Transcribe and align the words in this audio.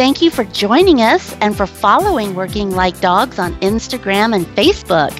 Thank 0.00 0.22
you 0.22 0.30
for 0.30 0.44
joining 0.44 1.02
us 1.02 1.36
and 1.42 1.54
for 1.54 1.66
following 1.66 2.34
Working 2.34 2.70
Like 2.70 2.98
Dogs 3.02 3.38
on 3.38 3.54
Instagram 3.56 4.34
and 4.34 4.46
Facebook. 4.56 5.12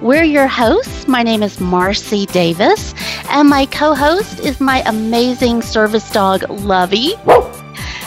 We're 0.00 0.22
your 0.22 0.46
hosts. 0.46 1.06
My 1.06 1.22
name 1.22 1.42
is 1.42 1.60
Marcy 1.60 2.24
Davis, 2.24 2.94
and 3.28 3.50
my 3.50 3.66
co 3.66 3.94
host 3.94 4.40
is 4.40 4.58
my 4.58 4.82
amazing 4.86 5.60
service 5.60 6.10
dog, 6.10 6.48
Lovey. 6.48 7.12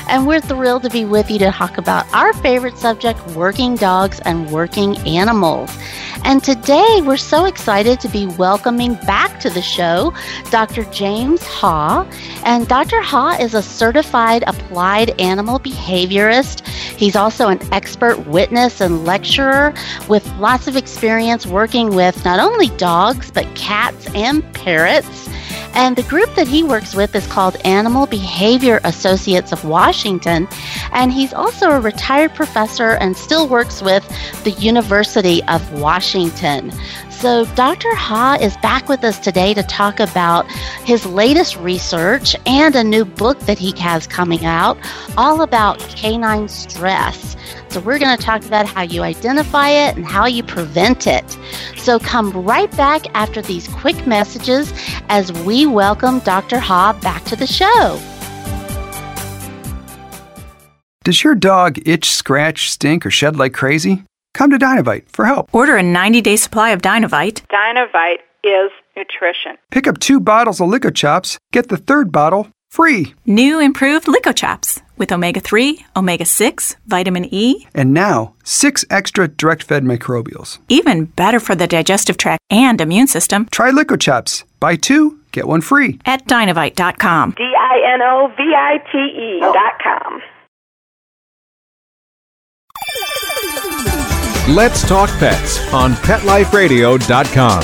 And 0.07 0.27
we're 0.27 0.39
thrilled 0.39 0.83
to 0.83 0.89
be 0.89 1.03
with 1.03 1.31
you 1.31 1.39
to 1.39 1.51
talk 1.51 1.77
about 1.77 2.11
our 2.13 2.31
favorite 2.33 2.77
subject 2.77 3.19
working 3.29 3.75
dogs 3.75 4.19
and 4.21 4.49
working 4.51 4.97
animals. 4.99 5.75
And 6.23 6.43
today 6.43 7.01
we're 7.03 7.17
so 7.17 7.45
excited 7.45 7.99
to 7.99 8.09
be 8.09 8.25
welcoming 8.25 8.95
back 9.05 9.39
to 9.41 9.49
the 9.49 9.61
show 9.61 10.13
Dr. 10.49 10.83
James 10.85 11.43
Ha. 11.43 12.07
And 12.43 12.67
Dr. 12.67 13.01
Ha 13.01 13.37
is 13.39 13.53
a 13.53 13.61
certified 13.61 14.43
applied 14.47 15.19
animal 15.19 15.59
behaviorist. 15.59 16.67
He's 16.67 17.15
also 17.15 17.47
an 17.47 17.59
expert 17.73 18.25
witness 18.27 18.81
and 18.81 19.05
lecturer 19.05 19.73
with 20.07 20.27
lots 20.37 20.67
of 20.67 20.75
experience 20.75 21.45
working 21.45 21.95
with 21.95 22.23
not 22.25 22.39
only 22.39 22.69
dogs, 22.77 23.31
but 23.31 23.45
cats 23.55 24.07
and 24.15 24.43
parrots. 24.53 25.29
And 25.75 25.95
the 25.95 26.03
group 26.03 26.33
that 26.35 26.47
he 26.47 26.63
works 26.63 26.95
with 26.95 27.13
is 27.15 27.27
called 27.27 27.57
Animal 27.65 28.07
Behavior 28.07 28.79
Associates 28.85 29.51
of 29.51 29.65
Washington. 29.65 30.47
And 30.93 31.11
he's 31.11 31.33
also 31.33 31.69
a 31.69 31.79
retired 31.79 32.33
professor 32.33 32.91
and 32.91 33.15
still 33.15 33.47
works 33.47 33.81
with 33.81 34.07
the 34.43 34.51
University 34.51 35.43
of 35.43 35.61
Washington. 35.73 36.71
So, 37.19 37.45
Dr. 37.55 37.95
Ha 37.95 38.37
is 38.41 38.57
back 38.57 38.89
with 38.89 39.03
us 39.05 39.17
today 39.17 39.53
to 39.53 39.63
talk 39.63 40.01
about 40.01 40.45
his 40.83 41.05
latest 41.05 41.55
research 41.57 42.35
and 42.45 42.75
a 42.75 42.83
new 42.83 43.05
book 43.05 43.39
that 43.41 43.57
he 43.57 43.71
has 43.79 44.05
coming 44.05 44.45
out 44.45 44.77
all 45.17 45.41
about 45.41 45.79
canine 45.79 46.49
stress. 46.49 47.37
So, 47.69 47.79
we're 47.79 47.99
going 47.99 48.15
to 48.15 48.21
talk 48.21 48.45
about 48.45 48.67
how 48.67 48.81
you 48.81 49.01
identify 49.01 49.69
it 49.69 49.95
and 49.95 50.05
how 50.05 50.25
you 50.25 50.43
prevent 50.43 51.07
it. 51.07 51.37
So, 51.77 51.99
come 51.99 52.31
right 52.31 52.69
back 52.75 53.07
after 53.15 53.41
these 53.41 53.69
quick 53.69 54.05
messages 54.05 54.73
as 55.07 55.31
we 55.31 55.65
welcome 55.65 56.19
Dr. 56.19 56.59
Ha 56.59 56.99
back 57.01 57.23
to 57.25 57.37
the 57.37 57.47
show. 57.47 57.99
Does 61.05 61.23
your 61.23 61.35
dog 61.35 61.79
itch, 61.87 62.11
scratch, 62.11 62.69
stink, 62.69 63.05
or 63.05 63.11
shed 63.11 63.37
like 63.37 63.53
crazy? 63.53 64.03
Come 64.35 64.51
to 64.51 64.57
Dinovite 64.57 65.05
for 65.07 65.25
help. 65.25 65.49
Order 65.53 65.77
a 65.77 65.83
90 65.83 66.21
day 66.21 66.35
supply 66.35 66.71
of 66.71 66.81
Dinovite. 66.81 67.41
Dinovite 67.47 68.19
is 68.43 68.69
nutrition. 68.95 69.57
Pick 69.71 69.87
up 69.87 69.97
two 69.97 70.19
bottles 70.19 70.59
of 70.59 70.93
Chops. 70.93 71.39
get 71.53 71.69
the 71.69 71.77
third 71.77 72.11
bottle 72.11 72.49
free. 72.69 73.15
New 73.25 73.61
improved 73.61 74.07
LicoChops 74.07 74.81
with 74.97 75.13
omega 75.13 75.39
3, 75.39 75.85
omega 75.95 76.25
6, 76.25 76.75
vitamin 76.85 77.33
E, 77.33 77.65
and 77.73 77.93
now 77.93 78.33
six 78.43 78.83
extra 78.89 79.29
direct 79.29 79.63
fed 79.63 79.83
microbials. 79.83 80.59
Even 80.67 81.05
better 81.05 81.39
for 81.39 81.55
the 81.55 81.65
digestive 81.65 82.17
tract 82.17 82.41
and 82.49 82.81
immune 82.81 83.07
system. 83.07 83.47
Try 83.51 83.71
Chops. 83.97 84.43
Buy 84.59 84.75
two, 84.75 85.19
get 85.31 85.47
one 85.47 85.61
free. 85.61 85.99
At 86.05 86.27
dinovite.com. 86.27 87.35
D 87.37 87.43
I 87.43 87.93
N 87.93 88.01
O 88.01 88.27
V 88.35 88.43
I 88.53 88.79
T 88.91 88.97
E.com. 88.97 90.21
Let's 94.47 94.87
Talk 94.87 95.09
Pets 95.17 95.73
on 95.73 95.93
PetLifeRadio.com. 95.93 97.63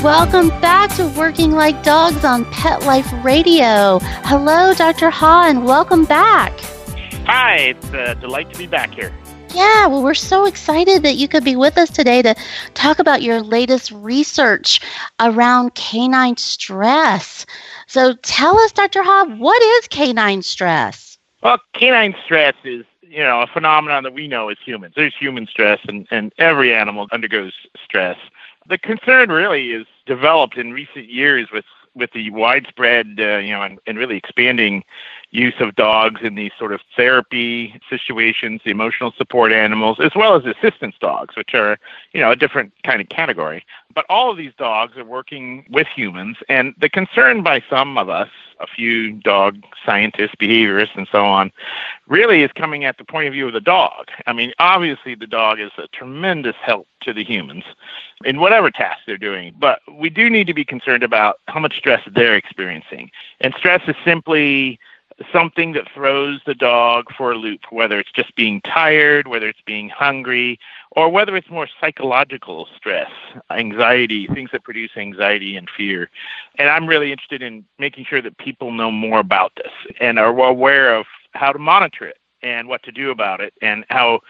Welcome 0.00 0.48
back 0.60 0.94
to 0.94 1.08
Working 1.18 1.50
Like 1.50 1.82
Dogs 1.82 2.24
on 2.24 2.44
Pet 2.52 2.84
Life 2.84 3.12
Radio. 3.24 3.98
Hello, 3.98 4.72
Dr. 4.72 5.10
Ha, 5.10 5.46
and 5.48 5.64
welcome 5.64 6.04
back. 6.04 6.56
Hi, 7.26 7.56
it's 7.56 7.88
a 7.88 8.14
delight 8.14 8.52
to 8.52 8.58
be 8.58 8.68
back 8.68 8.94
here. 8.94 9.12
Yeah, 9.54 9.86
well, 9.86 10.02
we're 10.02 10.14
so 10.14 10.46
excited 10.46 11.04
that 11.04 11.14
you 11.14 11.28
could 11.28 11.44
be 11.44 11.54
with 11.54 11.78
us 11.78 11.88
today 11.88 12.22
to 12.22 12.34
talk 12.74 12.98
about 12.98 13.22
your 13.22 13.40
latest 13.40 13.92
research 13.92 14.80
around 15.20 15.76
canine 15.76 16.36
stress. 16.36 17.46
So 17.86 18.14
tell 18.22 18.58
us, 18.58 18.72
Dr. 18.72 19.04
Ha, 19.04 19.26
what 19.38 19.62
is 19.62 19.86
canine 19.86 20.42
stress? 20.42 21.18
Well, 21.44 21.58
canine 21.72 22.16
stress 22.24 22.54
is 22.64 22.84
you 23.02 23.20
know 23.20 23.42
a 23.42 23.46
phenomenon 23.46 24.02
that 24.02 24.12
we 24.12 24.26
know 24.26 24.48
as 24.48 24.56
humans. 24.64 24.94
There's 24.96 25.14
human 25.14 25.46
stress, 25.46 25.78
and, 25.86 26.08
and 26.10 26.32
every 26.38 26.74
animal 26.74 27.06
undergoes 27.12 27.52
stress. 27.84 28.18
The 28.68 28.78
concern 28.78 29.30
really 29.30 29.70
is 29.70 29.86
developed 30.04 30.56
in 30.56 30.72
recent 30.72 31.08
years 31.08 31.48
with 31.52 31.64
with 31.94 32.10
the 32.12 32.30
widespread, 32.30 33.18
uh, 33.20 33.36
you 33.38 33.52
know, 33.52 33.62
and, 33.62 33.78
and 33.86 33.98
really 33.98 34.16
expanding 34.16 34.82
use 35.34 35.54
of 35.58 35.74
dogs 35.74 36.20
in 36.22 36.36
these 36.36 36.52
sort 36.56 36.72
of 36.72 36.80
therapy 36.96 37.80
situations, 37.90 38.60
the 38.64 38.70
emotional 38.70 39.12
support 39.18 39.50
animals, 39.50 39.98
as 40.00 40.12
well 40.14 40.36
as 40.36 40.44
assistance 40.44 40.94
dogs, 41.00 41.36
which 41.36 41.54
are, 41.54 41.76
you 42.12 42.20
know, 42.20 42.30
a 42.30 42.36
different 42.36 42.72
kind 42.84 43.00
of 43.00 43.08
category. 43.08 43.66
But 43.92 44.06
all 44.08 44.30
of 44.30 44.36
these 44.36 44.52
dogs 44.56 44.96
are 44.96 45.04
working 45.04 45.66
with 45.68 45.88
humans, 45.88 46.36
and 46.48 46.74
the 46.78 46.88
concern 46.88 47.42
by 47.42 47.62
some 47.68 47.98
of 47.98 48.08
us, 48.08 48.28
a 48.60 48.66
few 48.68 49.12
dog 49.12 49.60
scientists, 49.84 50.36
behaviorists, 50.40 50.96
and 50.96 51.08
so 51.10 51.24
on, 51.24 51.50
really 52.06 52.42
is 52.42 52.52
coming 52.52 52.84
at 52.84 52.98
the 52.98 53.04
point 53.04 53.26
of 53.26 53.32
view 53.32 53.48
of 53.48 53.52
the 53.52 53.60
dog. 53.60 54.06
I 54.26 54.32
mean, 54.32 54.52
obviously, 54.60 55.16
the 55.16 55.26
dog 55.26 55.58
is 55.58 55.72
a 55.78 55.88
tremendous 55.88 56.56
help 56.62 56.86
to 57.00 57.12
the 57.12 57.24
humans 57.24 57.64
in 58.24 58.38
whatever 58.38 58.70
task 58.70 59.00
they're 59.06 59.18
doing, 59.18 59.52
but 59.58 59.80
we 59.92 60.10
do 60.10 60.30
need 60.30 60.46
to 60.46 60.54
be 60.54 60.64
concerned 60.64 61.02
about 61.02 61.40
how 61.48 61.58
much 61.58 61.76
stress 61.76 62.02
they're 62.14 62.36
experiencing. 62.36 63.10
And 63.40 63.52
stress 63.58 63.82
is 63.88 63.96
simply 64.04 64.78
something 65.32 65.72
that 65.72 65.86
throws 65.94 66.40
the 66.44 66.54
dog 66.54 67.06
for 67.16 67.32
a 67.32 67.36
loop, 67.36 67.60
whether 67.70 67.98
it's 67.98 68.10
just 68.10 68.34
being 68.34 68.60
tired, 68.62 69.28
whether 69.28 69.48
it's 69.48 69.60
being 69.64 69.88
hungry, 69.88 70.58
or 70.92 71.08
whether 71.08 71.36
it's 71.36 71.50
more 71.50 71.68
psychological 71.80 72.66
stress, 72.76 73.10
anxiety, 73.50 74.26
things 74.26 74.50
that 74.52 74.64
produce 74.64 74.90
anxiety 74.96 75.56
and 75.56 75.68
fear. 75.76 76.10
And 76.56 76.68
I'm 76.68 76.86
really 76.86 77.12
interested 77.12 77.42
in 77.42 77.64
making 77.78 78.06
sure 78.06 78.22
that 78.22 78.38
people 78.38 78.72
know 78.72 78.90
more 78.90 79.20
about 79.20 79.52
this 79.56 79.72
and 80.00 80.18
are 80.18 80.36
aware 80.36 80.94
of 80.94 81.06
how 81.32 81.52
to 81.52 81.58
monitor 81.58 82.06
it 82.06 82.18
and 82.42 82.68
what 82.68 82.82
to 82.82 82.92
do 82.92 83.10
about 83.10 83.40
it 83.40 83.54
and 83.62 83.84
how 83.90 84.20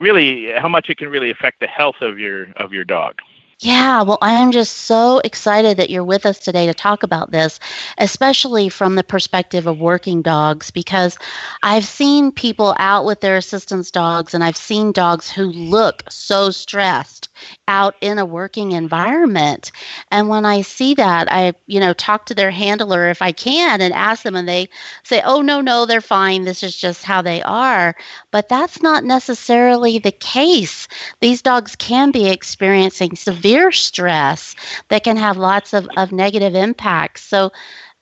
really 0.00 0.52
how 0.52 0.68
much 0.68 0.90
it 0.90 0.98
can 0.98 1.08
really 1.08 1.30
affect 1.30 1.60
the 1.60 1.66
health 1.66 1.96
of 2.00 2.18
your 2.18 2.50
of 2.56 2.72
your 2.72 2.84
dog. 2.84 3.18
Yeah, 3.60 4.02
well, 4.02 4.18
I 4.20 4.32
am 4.34 4.52
just 4.52 4.76
so 4.78 5.20
excited 5.24 5.76
that 5.76 5.90
you're 5.90 6.04
with 6.04 6.26
us 6.26 6.38
today 6.38 6.66
to 6.66 6.74
talk 6.74 7.02
about 7.02 7.30
this, 7.30 7.58
especially 7.98 8.68
from 8.68 8.96
the 8.96 9.04
perspective 9.04 9.66
of 9.66 9.78
working 9.78 10.22
dogs, 10.22 10.70
because 10.70 11.16
I've 11.62 11.84
seen 11.84 12.32
people 12.32 12.74
out 12.78 13.04
with 13.04 13.20
their 13.20 13.36
assistance 13.36 13.90
dogs 13.90 14.34
and 14.34 14.42
I've 14.44 14.56
seen 14.56 14.92
dogs 14.92 15.30
who 15.30 15.44
look 15.44 16.02
so 16.10 16.50
stressed 16.50 17.28
out 17.68 17.94
in 18.00 18.18
a 18.18 18.24
working 18.24 18.72
environment. 18.72 19.72
And 20.10 20.28
when 20.28 20.44
I 20.44 20.62
see 20.62 20.94
that, 20.94 21.30
I, 21.30 21.54
you 21.66 21.80
know, 21.80 21.92
talk 21.92 22.26
to 22.26 22.34
their 22.34 22.50
handler 22.50 23.08
if 23.08 23.22
I 23.22 23.32
can 23.32 23.80
and 23.80 23.92
ask 23.94 24.22
them, 24.22 24.36
and 24.36 24.48
they 24.48 24.68
say, 25.02 25.22
oh, 25.24 25.40
no, 25.42 25.60
no, 25.60 25.86
they're 25.86 26.00
fine. 26.00 26.44
This 26.44 26.62
is 26.62 26.76
just 26.76 27.04
how 27.04 27.22
they 27.22 27.42
are. 27.42 27.94
But 28.30 28.48
that's 28.48 28.82
not 28.82 29.04
necessarily 29.04 29.98
the 29.98 30.12
case. 30.12 30.88
These 31.20 31.42
dogs 31.42 31.76
can 31.76 32.10
be 32.10 32.28
experiencing 32.28 33.16
severe 33.16 33.72
stress 33.72 34.54
that 34.88 35.04
can 35.04 35.16
have 35.16 35.36
lots 35.36 35.72
of, 35.72 35.88
of 35.96 36.12
negative 36.12 36.54
impacts. 36.54 37.22
So, 37.22 37.52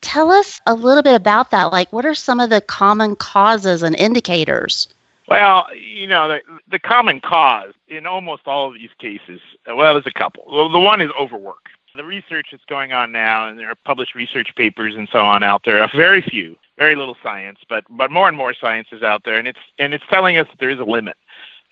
tell 0.02 0.30
us 0.32 0.60
a 0.66 0.74
little 0.74 1.02
bit 1.02 1.14
about 1.14 1.50
that. 1.52 1.72
Like, 1.72 1.92
what 1.92 2.04
are 2.04 2.14
some 2.14 2.40
of 2.40 2.50
the 2.50 2.60
common 2.60 3.16
causes 3.16 3.82
and 3.82 3.94
indicators? 3.96 4.88
Well, 5.32 5.66
you 5.74 6.06
know, 6.06 6.28
the, 6.28 6.40
the 6.68 6.78
common 6.78 7.20
cause 7.20 7.72
in 7.88 8.06
almost 8.06 8.42
all 8.46 8.68
of 8.68 8.74
these 8.74 8.90
cases, 8.98 9.40
well, 9.66 9.94
there's 9.94 10.06
a 10.06 10.18
couple. 10.18 10.44
Well, 10.46 10.68
the 10.68 10.78
one 10.78 11.00
is 11.00 11.10
overwork. 11.18 11.68
The 11.94 12.04
research 12.04 12.48
that's 12.52 12.64
going 12.64 12.92
on 12.92 13.12
now, 13.12 13.48
and 13.48 13.58
there 13.58 13.68
are 13.68 13.74
published 13.84 14.14
research 14.14 14.54
papers 14.56 14.94
and 14.96 15.08
so 15.12 15.20
on 15.20 15.42
out 15.42 15.62
there. 15.64 15.86
Very 15.94 16.22
few, 16.22 16.56
very 16.78 16.96
little 16.96 17.16
science, 17.22 17.58
but 17.68 17.84
but 17.90 18.10
more 18.10 18.28
and 18.28 18.36
more 18.36 18.54
science 18.54 18.88
is 18.92 19.02
out 19.02 19.24
there, 19.24 19.36
and 19.36 19.46
it's 19.46 19.58
and 19.78 19.92
it's 19.92 20.04
telling 20.08 20.38
us 20.38 20.46
that 20.48 20.58
there 20.58 20.70
is 20.70 20.78
a 20.78 20.84
limit. 20.84 21.16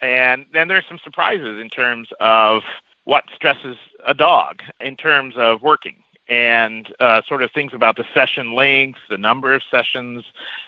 And 0.02 0.46
then 0.52 0.68
there's 0.68 0.84
some 0.86 0.98
surprises 1.02 1.58
in 1.58 1.70
terms 1.70 2.08
of 2.20 2.62
what 3.04 3.24
stresses 3.34 3.76
a 4.06 4.12
dog 4.12 4.62
in 4.80 4.96
terms 4.96 5.34
of 5.38 5.62
working 5.62 6.02
and 6.30 6.94
uh, 7.00 7.20
sort 7.26 7.42
of 7.42 7.50
things 7.50 7.74
about 7.74 7.96
the 7.96 8.04
session 8.14 8.54
length, 8.54 9.00
the 9.10 9.18
number 9.18 9.52
of 9.52 9.62
sessions. 9.68 10.24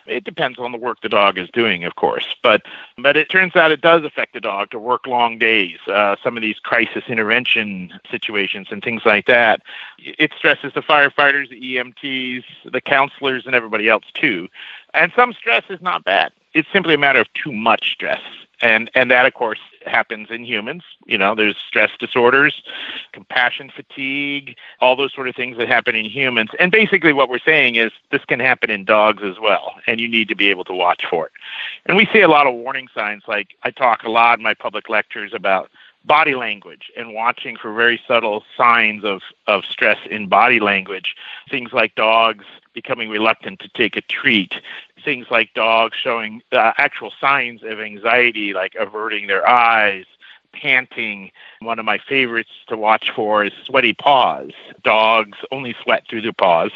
It 0.06 0.24
depends 0.24 0.58
on 0.58 0.72
the 0.72 0.78
work 0.78 1.00
the 1.02 1.08
dog 1.08 1.38
is 1.38 1.48
doing, 1.50 1.84
of 1.84 1.94
course. 1.94 2.26
But 2.42 2.62
but 2.98 3.16
it 3.16 3.30
turns 3.30 3.54
out 3.54 3.70
it 3.70 3.80
does 3.80 4.04
affect 4.04 4.34
the 4.34 4.40
dog 4.40 4.70
to 4.72 4.78
work 4.78 5.06
long 5.06 5.38
days. 5.38 5.78
Uh, 5.86 6.16
some 6.22 6.36
of 6.36 6.42
these 6.42 6.58
crisis 6.58 7.04
intervention 7.08 7.92
situations 8.10 8.68
and 8.70 8.82
things 8.82 9.02
like 9.06 9.26
that. 9.26 9.62
It 9.98 10.32
stresses 10.36 10.72
the 10.74 10.82
firefighters, 10.82 11.48
the 11.48 11.76
EMTs, 11.76 12.44
the 12.70 12.80
counselors, 12.80 13.46
and 13.46 13.54
everybody 13.54 13.88
else 13.88 14.04
too. 14.14 14.48
And 14.94 15.12
some 15.14 15.32
stress 15.32 15.62
is 15.70 15.80
not 15.80 16.04
bad. 16.04 16.32
It's 16.54 16.68
simply 16.72 16.94
a 16.94 16.98
matter 16.98 17.20
of 17.20 17.32
too 17.34 17.52
much 17.52 17.92
stress. 17.92 18.20
And 18.60 18.90
and 18.94 19.10
that 19.10 19.26
of 19.26 19.34
course 19.34 19.58
happens 19.86 20.28
in 20.30 20.44
humans. 20.44 20.84
You 21.06 21.18
know 21.18 21.34
there's 21.34 21.56
stress 21.56 21.90
disorders 21.98 22.62
compassion 23.12 23.70
fatigue 23.74 24.56
all 24.80 24.94
those 24.94 25.12
sort 25.12 25.28
of 25.28 25.34
things 25.34 25.56
that 25.58 25.68
happen 25.68 25.96
in 25.96 26.04
humans. 26.04 26.50
And 26.60 26.70
basically 26.70 27.12
what 27.12 27.28
we're 27.28 27.40
saying 27.40 27.74
is 27.74 27.90
this 28.12 28.24
can 28.24 28.38
happen 28.38 28.70
in 28.70 28.84
dogs 28.84 29.22
as 29.24 29.40
well 29.40 29.74
and 29.86 30.00
you 30.00 30.08
need 30.08 30.28
to 30.28 30.36
be 30.36 30.48
able 30.48 30.64
to 30.64 30.72
watch 30.72 31.04
for 31.10 31.26
it. 31.26 31.32
And 31.86 31.96
we 31.96 32.06
see 32.12 32.20
a 32.20 32.28
lot 32.28 32.46
of 32.46 32.54
warning 32.54 32.88
signs. 32.94 33.24
Like 33.26 33.48
i 33.64 33.70
talk 33.70 34.04
a 34.04 34.10
lot 34.10 34.38
in 34.38 34.44
my 34.44 34.54
public 34.54 34.88
lectures 34.88 35.32
about 35.34 35.70
body 36.04 36.34
language 36.34 36.90
and 36.96 37.14
watching 37.14 37.56
for 37.56 37.72
very 37.72 38.00
subtle 38.06 38.44
signs 38.56 39.04
of, 39.04 39.22
of 39.46 39.64
stress 39.64 39.98
in 40.10 40.28
body 40.28 40.60
language. 40.60 41.14
Things 41.50 41.72
like 41.72 41.94
dogs 41.94 42.44
becoming 42.74 43.08
reluctant 43.08 43.60
to 43.60 43.68
take 43.68 43.96
a 43.96 44.02
treat, 44.02 44.54
things 45.04 45.26
like 45.30 45.54
dogs 45.54 45.96
showing 45.96 46.42
uh, 46.52 46.72
actual 46.78 47.12
signs 47.20 47.62
of 47.62 47.80
anxiety, 47.80 48.52
like 48.52 48.74
averting 48.78 49.26
their 49.26 49.46
eyes, 49.48 50.04
panting. 50.52 51.30
One 51.60 51.78
of 51.78 51.84
my 51.84 51.98
favorites 51.98 52.50
to 52.68 52.76
watch 52.76 53.10
for 53.14 53.44
is 53.44 53.52
sweaty 53.64 53.94
paws. 53.94 54.50
Dogs 54.82 55.38
only 55.50 55.74
sweat 55.82 56.04
through 56.08 56.22
their 56.22 56.32
paws. 56.32 56.70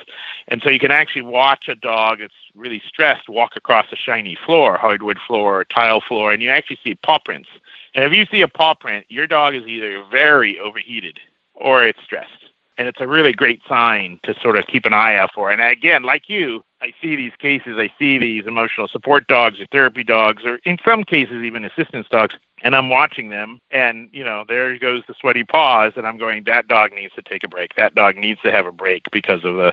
And 0.49 0.63
so 0.63 0.71
you 0.71 0.79
can 0.79 0.91
actually 0.91 1.23
watch 1.23 1.69
a 1.69 1.75
dog 1.75 2.19
that's 2.21 2.35
really 2.55 2.83
stressed 2.87 3.29
walk 3.29 3.53
across 3.57 3.87
a 3.93 3.97
shiny 3.97 4.37
floor, 4.47 4.79
hardwood 4.79 5.19
floor, 5.27 5.61
or 5.61 5.65
tile 5.65 6.01
floor, 6.01 6.33
and 6.33 6.43
you 6.43 6.51
actually 6.51 6.79
see 6.83 6.95
paw 6.95 7.19
prints. 7.19 7.49
And 7.95 8.05
if 8.05 8.13
you 8.13 8.27
see 8.27 8.43
a 8.43 8.49
paw 8.49 8.75
print, 8.75 9.07
your 9.09 9.27
dog 9.27 9.55
is 9.55 9.67
either 9.67 10.05
very 10.11 10.59
overheated 10.59 11.21
or 11.55 11.85
it's 11.85 12.03
stressed 12.03 12.46
and 12.79 12.89
it's 12.89 13.01
a 13.01 13.09
really 13.09 13.33
great 13.33 13.63
sign 13.69 14.21
to 14.23 14.35
sort 14.41 14.57
of 14.57 14.67
keep 14.67 14.85
an 14.85 14.93
eye 14.93 15.17
out 15.17 15.33
for. 15.35 15.51
And 15.51 15.61
again, 15.61 16.03
like 16.03 16.29
you, 16.29 16.65
I 16.81 16.93
see 17.01 17.17
these 17.17 17.33
cases, 17.39 17.77
I 17.79 17.91
see 17.99 18.19
these 18.19 18.47
emotional 18.47 18.87
support 18.89 19.27
dogs 19.27 19.61
or 19.61 19.67
therapy 19.73 20.05
dogs, 20.05 20.45
or 20.45 20.57
in 20.65 20.79
some 20.85 21.05
cases 21.05 21.43
even 21.43 21.65
assistance 21.65 22.07
dogs, 22.11 22.35
and 22.63 22.77
I'm 22.77 22.89
watching 22.89 23.31
them, 23.31 23.61
and 23.71 24.09
you 24.13 24.25
know, 24.25 24.45
there 24.47 24.79
goes 24.79 25.03
the 25.09 25.15
sweaty 25.19 25.45
paws, 25.45 25.95
and 25.97 26.07
I'm 26.07 26.19
going, 26.19 26.45
that 26.45 26.69
dog 26.69 26.93
needs 26.93 27.15
to 27.15 27.23
take 27.23 27.45
a 27.45 27.49
break. 27.49 27.75
That 27.77 27.95
dog 27.95 28.17
needs 28.17 28.41
to 28.43 28.53
have 28.53 28.67
a 28.67 28.73
break 28.73 29.11
because 29.11 29.45
of 29.45 29.57
the 29.57 29.73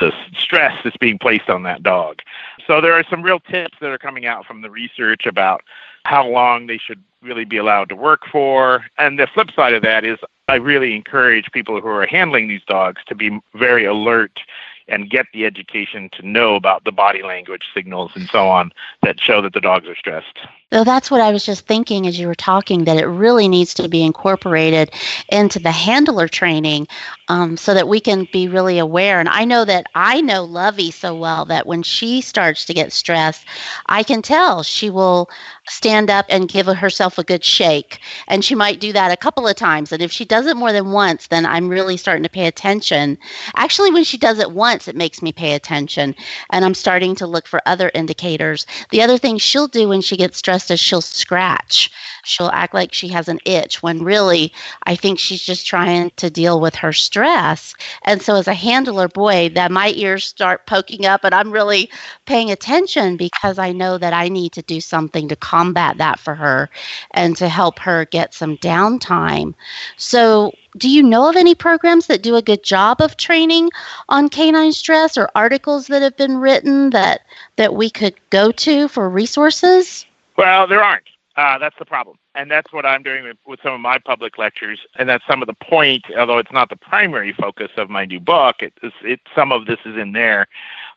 the 0.00 0.12
stress 0.36 0.76
that's 0.82 0.96
being 0.96 1.18
placed 1.18 1.48
on 1.48 1.62
that 1.62 1.82
dog. 1.82 2.20
So 2.66 2.80
there 2.80 2.94
are 2.94 3.04
some 3.08 3.22
real 3.22 3.38
tips 3.38 3.78
that 3.80 3.90
are 3.90 3.98
coming 3.98 4.26
out 4.26 4.44
from 4.44 4.62
the 4.62 4.70
research 4.70 5.24
about 5.24 5.62
how 6.04 6.26
long 6.26 6.66
they 6.66 6.78
should 6.78 7.02
really 7.22 7.44
be 7.44 7.56
allowed 7.56 7.88
to 7.90 7.96
work 7.96 8.22
for. 8.30 8.84
And 8.98 9.18
the 9.18 9.28
flip 9.32 9.50
side 9.54 9.72
of 9.72 9.82
that 9.82 10.04
is 10.04 10.18
I 10.48 10.56
really 10.56 10.94
encourage 10.94 11.50
people 11.52 11.80
who 11.80 11.88
are 11.88 12.06
handling 12.06 12.48
these 12.48 12.64
dogs 12.66 13.02
to 13.06 13.14
be 13.14 13.40
very 13.54 13.84
alert 13.84 14.40
and 14.88 15.08
get 15.08 15.26
the 15.32 15.46
education 15.46 16.10
to 16.10 16.26
know 16.26 16.54
about 16.54 16.84
the 16.84 16.92
body 16.92 17.22
language 17.22 17.62
signals 17.72 18.12
and 18.14 18.28
so 18.28 18.48
on 18.48 18.70
that 19.02 19.18
show 19.20 19.40
that 19.40 19.54
the 19.54 19.60
dogs 19.60 19.88
are 19.88 19.96
stressed. 19.96 20.38
So 20.72 20.82
that's 20.82 21.10
what 21.10 21.20
I 21.20 21.30
was 21.30 21.44
just 21.46 21.66
thinking 21.66 22.06
as 22.06 22.18
you 22.18 22.26
were 22.26 22.34
talking 22.34 22.84
that 22.84 22.96
it 22.96 23.06
really 23.06 23.46
needs 23.46 23.74
to 23.74 23.88
be 23.88 24.02
incorporated 24.02 24.92
into 25.28 25.60
the 25.60 25.70
handler 25.70 26.26
training 26.26 26.88
um, 27.28 27.56
so 27.56 27.74
that 27.74 27.86
we 27.86 28.00
can 28.00 28.26
be 28.32 28.48
really 28.48 28.78
aware. 28.78 29.20
And 29.20 29.28
I 29.28 29.44
know 29.44 29.64
that 29.64 29.86
I 29.94 30.20
know 30.20 30.42
Lovey 30.42 30.90
so 30.90 31.14
well 31.14 31.44
that 31.44 31.66
when 31.66 31.82
she 31.82 32.20
starts 32.20 32.64
to 32.64 32.74
get 32.74 32.92
stressed, 32.92 33.46
I 33.86 34.02
can 34.02 34.20
tell 34.20 34.62
she 34.62 34.90
will 34.90 35.30
stand 35.68 36.10
up 36.10 36.26
and 36.28 36.48
give 36.48 36.66
herself 36.66 37.18
a 37.18 37.24
good 37.24 37.44
shake. 37.44 38.00
And 38.26 38.44
she 38.44 38.54
might 38.54 38.80
do 38.80 38.92
that 38.94 39.12
a 39.12 39.16
couple 39.16 39.46
of 39.46 39.56
times. 39.56 39.92
And 39.92 40.02
if 40.02 40.10
she 40.10 40.24
does 40.24 40.46
it 40.46 40.56
more 40.56 40.72
than 40.72 40.90
once, 40.90 41.28
then 41.28 41.46
I'm 41.46 41.68
really 41.68 41.96
starting 41.96 42.24
to 42.24 42.28
pay 42.28 42.46
attention. 42.46 43.16
Actually, 43.54 43.92
when 43.92 44.04
she 44.04 44.18
does 44.18 44.38
it 44.38 44.50
once, 44.52 44.88
it 44.88 44.96
makes 44.96 45.22
me 45.22 45.32
pay 45.32 45.54
attention. 45.54 46.14
And 46.50 46.64
I'm 46.64 46.74
starting 46.74 47.14
to 47.16 47.26
look 47.26 47.46
for 47.46 47.62
other 47.64 47.90
indicators. 47.94 48.66
The 48.90 49.02
other 49.02 49.18
thing 49.18 49.38
she'll 49.38 49.68
do 49.68 49.88
when 49.88 50.00
she 50.00 50.16
gets 50.16 50.36
stressed 50.38 50.53
is 50.70 50.80
she'll 50.80 51.00
scratch. 51.00 51.90
She'll 52.24 52.48
act 52.48 52.74
like 52.74 52.92
she 52.92 53.08
has 53.08 53.28
an 53.28 53.40
itch 53.44 53.82
when 53.82 54.02
really 54.02 54.52
I 54.84 54.96
think 54.96 55.18
she's 55.18 55.42
just 55.42 55.66
trying 55.66 56.10
to 56.16 56.30
deal 56.30 56.60
with 56.60 56.74
her 56.76 56.92
stress. 56.92 57.74
And 58.02 58.22
so 58.22 58.36
as 58.36 58.48
a 58.48 58.54
handler, 58.54 59.08
boy, 59.08 59.50
that 59.50 59.70
my 59.70 59.92
ears 59.96 60.24
start 60.24 60.66
poking 60.66 61.04
up 61.06 61.24
and 61.24 61.34
I'm 61.34 61.50
really 61.50 61.90
paying 62.26 62.50
attention 62.50 63.16
because 63.16 63.58
I 63.58 63.72
know 63.72 63.98
that 63.98 64.12
I 64.12 64.28
need 64.28 64.52
to 64.52 64.62
do 64.62 64.80
something 64.80 65.28
to 65.28 65.36
combat 65.36 65.98
that 65.98 66.18
for 66.18 66.34
her 66.34 66.70
and 67.10 67.36
to 67.36 67.48
help 67.48 67.78
her 67.80 68.06
get 68.06 68.32
some 68.34 68.56
downtime. 68.58 69.54
So 69.96 70.52
do 70.76 70.90
you 70.90 71.02
know 71.02 71.28
of 71.28 71.36
any 71.36 71.54
programs 71.54 72.06
that 72.06 72.22
do 72.22 72.36
a 72.36 72.42
good 72.42 72.64
job 72.64 73.00
of 73.00 73.16
training 73.16 73.70
on 74.08 74.28
canine 74.28 74.72
stress 74.72 75.16
or 75.16 75.30
articles 75.34 75.86
that 75.86 76.02
have 76.02 76.16
been 76.16 76.38
written 76.38 76.90
that 76.90 77.20
that 77.56 77.74
we 77.74 77.90
could 77.90 78.14
go 78.30 78.50
to 78.52 78.88
for 78.88 79.08
resources? 79.08 80.06
Well, 80.36 80.66
there 80.66 80.82
aren't. 80.82 81.08
Uh, 81.36 81.58
that's 81.58 81.76
the 81.78 81.84
problem. 81.84 82.16
And 82.36 82.50
that's 82.50 82.72
what 82.72 82.86
I'm 82.86 83.02
doing 83.02 83.24
with, 83.24 83.36
with, 83.46 83.60
some 83.62 83.74
of 83.74 83.80
my 83.80 83.98
public 83.98 84.38
lectures. 84.38 84.80
And 84.96 85.08
that's 85.08 85.26
some 85.26 85.42
of 85.42 85.46
the 85.46 85.54
point, 85.54 86.04
although 86.16 86.38
it's 86.38 86.52
not 86.52 86.68
the 86.68 86.76
primary 86.76 87.32
focus 87.32 87.70
of 87.76 87.90
my 87.90 88.04
new 88.04 88.20
book, 88.20 88.56
it, 88.60 88.72
it, 89.02 89.20
some 89.34 89.50
of 89.50 89.66
this 89.66 89.80
is 89.84 89.96
in 89.96 90.12
there. 90.12 90.46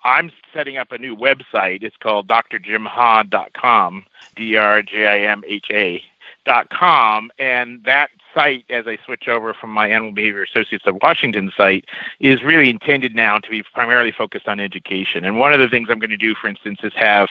I'm 0.04 0.32
setting 0.54 0.78
up 0.78 0.92
a 0.92 0.98
new 1.00 1.16
website. 1.16 1.82
It's 1.82 1.98
called 1.98 2.28
drjimha.com, 2.28 4.06
D 4.36 4.56
R 4.56 4.82
J 4.84 5.08
I 5.08 5.20
M 5.32 5.44
H 5.48 5.68
A.com. 5.72 7.32
And 7.40 7.84
that 7.86 8.12
site, 8.38 8.66
as 8.70 8.86
I 8.86 9.00
switch 9.04 9.28
over 9.28 9.52
from 9.54 9.72
my 9.72 9.90
Animal 9.90 10.12
Behavior 10.12 10.44
Associates 10.44 10.86
of 10.86 10.98
Washington 11.02 11.52
site, 11.58 11.86
is 12.20 12.44
really 12.44 12.70
intended 12.70 13.16
now 13.16 13.40
to 13.40 13.50
be 13.50 13.64
primarily 13.64 14.12
focused 14.12 14.48
on 14.48 14.60
education. 14.60 15.26
And 15.26 15.40
one 15.40 15.54
of 15.54 15.60
the 15.60 15.68
things 15.68 15.88
I'm 15.90 15.98
going 15.98 16.12
to 16.12 16.18
do, 16.18 16.36
for 16.36 16.48
instance, 16.48 16.80
is 16.84 16.94
have 16.96 17.30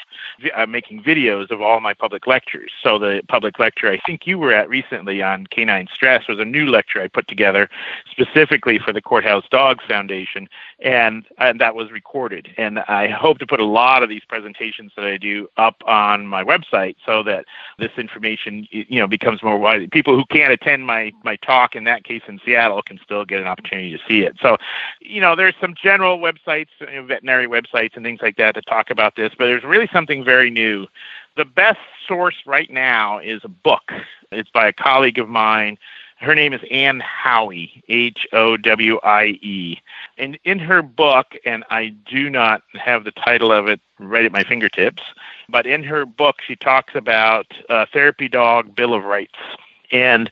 uh, 0.57 0.67
making 0.67 1.05
videos 1.05 1.53
of 1.53 1.63
all 1.63 1.79
my 1.81 1.95
public 1.95 2.27
lectures. 2.27 2.73
So 2.83 2.99
the 2.99 3.23
public 3.29 3.61
lecture 3.61 3.89
I 3.89 4.01
think 4.05 4.27
you 4.27 4.37
were 4.37 4.53
at 4.53 4.69
recently 4.69 5.23
on 5.23 5.47
canine 5.47 5.87
stress 5.93 6.27
was 6.29 6.41
a 6.41 6.45
new 6.45 6.67
lecture 6.67 7.01
I 7.01 7.07
put 7.07 7.29
together 7.29 7.71
specifically 8.11 8.81
for 8.81 8.93
the 8.93 9.01
Courthouse 9.01 9.45
Dogs 9.49 9.85
Foundation, 9.87 10.49
and 10.81 11.25
and 11.39 11.61
that 11.61 11.77
was 11.77 11.93
recorded. 11.93 12.49
And 12.57 12.81
I 12.81 13.09
hope 13.09 13.39
to 13.39 13.47
put 13.47 13.61
a 13.61 13.65
lot 13.65 14.03
of 14.03 14.09
these 14.09 14.25
presentations 14.27 14.91
that 14.97 15.05
I 15.05 15.19
do 15.19 15.49
up 15.57 15.77
on 15.87 16.27
my 16.27 16.43
website 16.43 16.97
so 17.07 17.23
that 17.25 17.45
this 17.79 17.93
information 17.97 18.67
you 18.71 18.99
know 18.99 19.07
becomes 19.07 19.43
more 19.43 19.59
widely. 19.59 19.87
People 19.87 20.17
who 20.17 20.25
can't 20.27 20.53
attend 20.53 20.85
my 20.85 20.96
my 20.97 21.13
my 21.23 21.37
talk 21.37 21.77
in 21.77 21.85
that 21.85 22.05
case 22.05 22.23
in 22.29 22.41
Seattle 22.45 22.83
can 22.83 22.99
still 23.03 23.25
get 23.25 23.41
an 23.41 23.47
opportunity 23.47 23.91
to 23.91 23.99
see 24.09 24.21
it. 24.23 24.37
So, 24.41 24.57
you 25.01 25.21
know, 25.21 25.37
there's 25.37 25.55
some 25.61 25.75
general 25.81 26.19
websites, 26.19 26.69
veterinary 26.81 27.47
websites 27.47 27.97
and 27.97 28.05
things 28.05 28.21
like 28.23 28.37
that 28.37 28.55
that 28.55 28.67
talk 28.67 28.91
about 28.91 29.17
this, 29.17 29.33
but 29.39 29.47
there's 29.47 29.65
really 29.65 29.89
something 29.93 30.25
very 30.25 30.51
new. 30.51 30.87
The 31.37 31.45
best 31.45 31.81
source 32.09 32.37
right 32.47 32.71
now 32.71 33.19
is 33.19 33.43
a 33.45 33.49
book. 33.49 33.93
It's 34.33 34.51
by 34.51 34.67
a 34.69 34.73
colleague 34.73 35.19
of 35.19 35.29
mine. 35.29 35.77
Her 36.19 36.35
name 36.35 36.55
is 36.55 36.63
Ann 36.71 37.01
Howie, 37.01 37.83
H 37.89 38.27
O 38.33 38.57
W 38.57 38.99
I 39.03 39.39
E. 39.43 39.79
And 40.17 40.39
in 40.45 40.59
her 40.59 40.81
book, 40.81 41.35
and 41.45 41.63
I 41.69 41.89
do 42.11 42.31
not 42.31 42.63
have 42.73 43.05
the 43.05 43.11
title 43.13 43.53
of 43.53 43.69
it 43.69 43.81
right 43.99 44.25
at 44.25 44.33
my 44.33 44.43
fingertips, 44.43 45.03
but 45.51 45.67
in 45.67 45.85
her 45.85 46.07
book, 46.07 46.37
she 46.47 46.57
talks 46.57 46.95
about 46.95 47.47
uh, 47.69 47.85
Therapy 47.93 48.29
Dog 48.29 48.75
Bill 48.75 48.95
of 48.95 49.05
Rights 49.05 49.39
and 49.93 50.31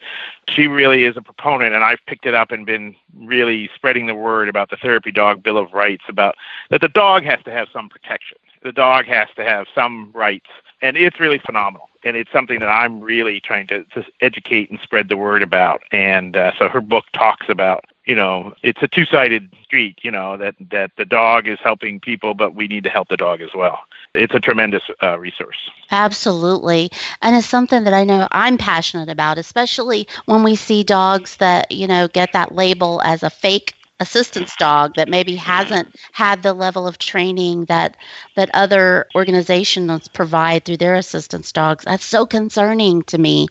she 0.49 0.67
really 0.67 1.05
is 1.05 1.17
a 1.17 1.23
proponent, 1.23 1.75
and 1.75 1.85
I've 1.85 2.01
picked 2.07 2.27
it 2.27 2.35
up 2.35 2.51
and 2.51 2.67
been 2.67 2.95
really 3.17 3.71
spreading 3.75 4.07
the 4.07 4.15
word 4.15 4.49
about 4.49 4.71
the 4.71 4.77
Therapy 4.77 5.13
Dog 5.13 5.43
Bill 5.43 5.59
of 5.59 5.73
Rights 5.73 6.05
about 6.09 6.37
that 6.71 6.81
the 6.81 6.89
dog 6.89 7.25
has 7.25 7.43
to 7.45 7.51
have 7.51 7.69
some 7.73 7.89
protection. 7.89 8.39
The 8.63 8.73
dog 8.73 9.05
has 9.07 9.29
to 9.37 9.45
have 9.45 9.67
some 9.75 10.11
rights, 10.13 10.49
and 10.81 10.97
it's 10.97 11.21
really 11.21 11.39
phenomenal. 11.39 11.89
And 12.05 12.17
it's 12.17 12.31
something 12.31 12.61
that 12.61 12.69
I'm 12.69 13.01
really 13.01 13.41
trying 13.41 13.67
to, 13.69 13.85
to 13.85 14.05
educate 14.21 14.71
and 14.71 14.79
spread 14.81 15.09
the 15.09 15.17
word 15.17 15.43
about. 15.43 15.83
And 15.91 16.37
uh, 16.37 16.53
so 16.59 16.69
her 16.69 16.81
book 16.81 17.07
talks 17.13 17.49
about 17.49 17.85
you 18.05 18.15
know 18.15 18.55
it's 18.63 18.83
a 18.83 18.89
two-sided 18.89 19.51
street 19.63 19.99
you 20.03 20.11
know 20.11 20.37
that 20.37 20.55
that 20.71 20.91
the 20.97 21.05
dog 21.05 21.49
is 21.49 21.59
helping 21.63 21.99
people 21.99 22.35
but 22.35 22.55
we 22.55 22.67
need 22.69 22.85
to 22.85 22.91
help 22.91 23.09
the 23.09 23.17
dog 23.17 23.41
as 23.41 23.51
well. 23.55 23.81
It's 24.15 24.35
a 24.35 24.41
tremendous 24.41 24.83
uh, 25.03 25.19
resource. 25.19 25.71
Absolutely. 25.91 26.91
And 27.23 27.35
it's 27.35 27.47
something 27.47 27.85
that 27.85 27.95
i 27.95 28.05
know 28.05 28.29
i'm 28.33 28.59
passionate 28.59 29.09
about 29.09 29.39
especially 29.39 30.07
when 30.27 30.43
we 30.43 30.55
see 30.57 30.85
dogs 30.85 31.37
that 31.39 31.71
you 31.73 31.87
know 31.87 32.09
get 32.09 32.33
that 32.33 32.55
label 32.55 33.01
as 33.03 33.23
a 33.23 33.31
fake 33.31 33.75
assistance 34.01 34.53
dog 34.59 34.95
that 34.97 35.09
maybe 35.09 35.37
hasn't 35.37 35.95
had 36.13 36.43
the 36.43 36.53
level 36.53 36.87
of 36.87 36.99
training 36.99 37.65
that 37.67 37.97
that 38.35 38.51
other 38.53 39.07
organizations 39.15 40.09
provide 40.09 40.65
through 40.65 40.77
their 40.77 40.97
assistance 40.97 41.53
dogs. 41.53 41.85
That's 41.85 42.05
so 42.05 42.27
concerning 42.27 43.03
to 43.05 43.19
me 43.19 43.47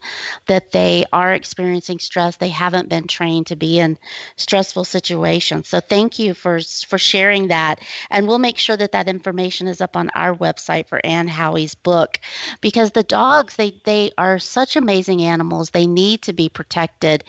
that 0.48 0.72
they 0.74 1.06
are 1.14 1.34
experiencing 1.34 2.00
stress. 2.00 2.38
They 2.38 2.50
haven't 2.50 2.90
been 2.90 3.08
trained 3.08 3.48
to 3.48 3.56
be 3.56 3.80
in 3.80 3.98
stressful 4.36 4.84
situations. 4.84 5.70
So 5.70 5.80
thank 5.80 6.20
you 6.20 6.34
for 6.34 6.60
for 6.60 6.98
sharing 6.98 7.48
that. 7.48 7.80
And 8.10 8.28
we'll 8.28 8.40
make 8.40 8.58
sure 8.58 8.76
that 8.76 8.92
that 8.92 9.08
information 9.08 9.68
is 9.68 9.80
up 9.80 9.96
on 9.96 10.10
our 10.10 10.36
website 10.36 10.88
for 10.88 11.04
Ann 11.06 11.30
Howie's 11.30 11.76
book 11.76 12.20
because 12.60 12.92
the 12.92 13.04
dogs 13.04 13.56
they 13.56 13.82
they 13.86 14.12
are 14.18 14.40
such 14.40 14.76
amazing 14.76 15.22
animals. 15.22 15.70
They 15.70 15.88
need 15.88 16.22
to 16.24 16.34
be 16.34 16.50
protected 16.50 17.24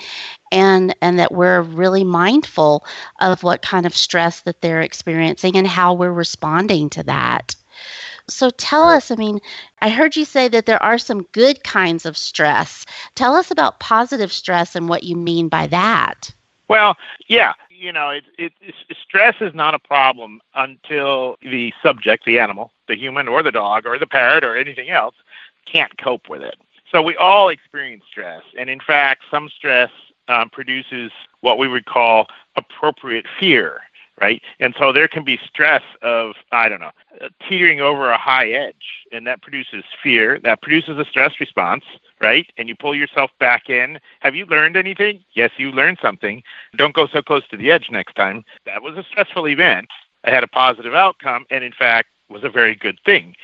and 0.54 0.94
and 1.02 1.18
that 1.18 1.32
we're 1.32 1.61
really 1.61 2.04
mindful 2.04 2.84
of 3.20 3.42
what 3.42 3.61
kind 3.61 3.84
of 3.84 3.94
stress 3.94 4.40
that 4.42 4.61
they're 4.62 4.80
experiencing 4.80 5.56
and 5.56 5.66
how 5.66 5.92
we're 5.92 6.12
responding 6.12 6.88
to 6.90 7.02
that. 7.02 7.54
So 8.28 8.49
tell 8.50 8.84
us, 8.84 9.11
I 9.11 9.16
mean, 9.16 9.40
I 9.82 9.90
heard 9.90 10.16
you 10.16 10.25
say 10.25 10.49
that 10.49 10.64
there 10.64 10.82
are 10.82 10.96
some 10.96 11.25
good 11.32 11.62
kinds 11.64 12.06
of 12.06 12.16
stress. 12.16 12.87
Tell 13.16 13.34
us 13.34 13.50
about 13.50 13.80
positive 13.80 14.32
stress 14.32 14.75
and 14.75 14.88
what 14.88 15.02
you 15.02 15.16
mean 15.16 15.49
by 15.49 15.66
that. 15.66 16.32
Well, 16.68 16.96
yeah, 17.26 17.52
you 17.68 17.92
know, 17.92 18.08
it, 18.08 18.25
it, 18.38 18.52
stress 19.02 19.34
is 19.40 19.54
not 19.54 19.75
a 19.75 19.78
problem 19.78 20.40
until 20.54 21.37
the 21.42 21.75
subject, 21.82 22.25
the 22.25 22.38
animal, 22.38 22.73
the 22.88 22.96
human 22.96 23.28
or 23.28 23.42
the 23.42 23.52
dog 23.52 23.84
or 23.84 23.99
the 23.99 24.06
parrot 24.06 24.44
or 24.44 24.56
anything 24.56 24.88
else, 24.88 25.16
can't 25.66 25.99
cope 25.99 26.30
with 26.30 26.40
it. 26.40 26.56
So 26.90 27.02
we 27.02 27.16
all 27.16 27.50
experience 27.50 28.04
stress. 28.08 28.42
And 28.56 28.70
in 28.70 28.80
fact, 28.80 29.25
some 29.30 29.50
stress 29.50 29.90
um, 30.28 30.50
produces 30.50 31.12
what 31.40 31.58
we 31.58 31.68
would 31.68 31.86
call 31.86 32.26
appropriate 32.56 33.26
fear, 33.38 33.80
right? 34.20 34.42
And 34.60 34.74
so 34.78 34.92
there 34.92 35.08
can 35.08 35.24
be 35.24 35.38
stress 35.46 35.82
of, 36.02 36.34
I 36.52 36.68
don't 36.68 36.80
know, 36.80 36.92
uh, 37.20 37.28
teetering 37.48 37.80
over 37.80 38.10
a 38.10 38.18
high 38.18 38.50
edge, 38.50 39.06
and 39.12 39.26
that 39.26 39.42
produces 39.42 39.84
fear. 40.02 40.38
That 40.40 40.62
produces 40.62 40.98
a 40.98 41.04
stress 41.04 41.32
response, 41.40 41.84
right? 42.20 42.46
And 42.56 42.68
you 42.68 42.76
pull 42.76 42.94
yourself 42.94 43.30
back 43.38 43.68
in. 43.68 43.98
Have 44.20 44.34
you 44.34 44.46
learned 44.46 44.76
anything? 44.76 45.24
Yes, 45.34 45.50
you 45.56 45.72
learned 45.72 45.98
something. 46.00 46.42
Don't 46.76 46.94
go 46.94 47.06
so 47.06 47.22
close 47.22 47.46
to 47.48 47.56
the 47.56 47.70
edge 47.70 47.88
next 47.90 48.14
time. 48.14 48.44
That 48.66 48.82
was 48.82 48.96
a 48.96 49.04
stressful 49.04 49.48
event. 49.48 49.88
It 50.24 50.32
had 50.32 50.44
a 50.44 50.48
positive 50.48 50.94
outcome, 50.94 51.44
and 51.50 51.62
in 51.62 51.72
fact, 51.72 52.08
was 52.30 52.44
a 52.44 52.48
very 52.48 52.74
good 52.74 52.98
thing 53.04 53.36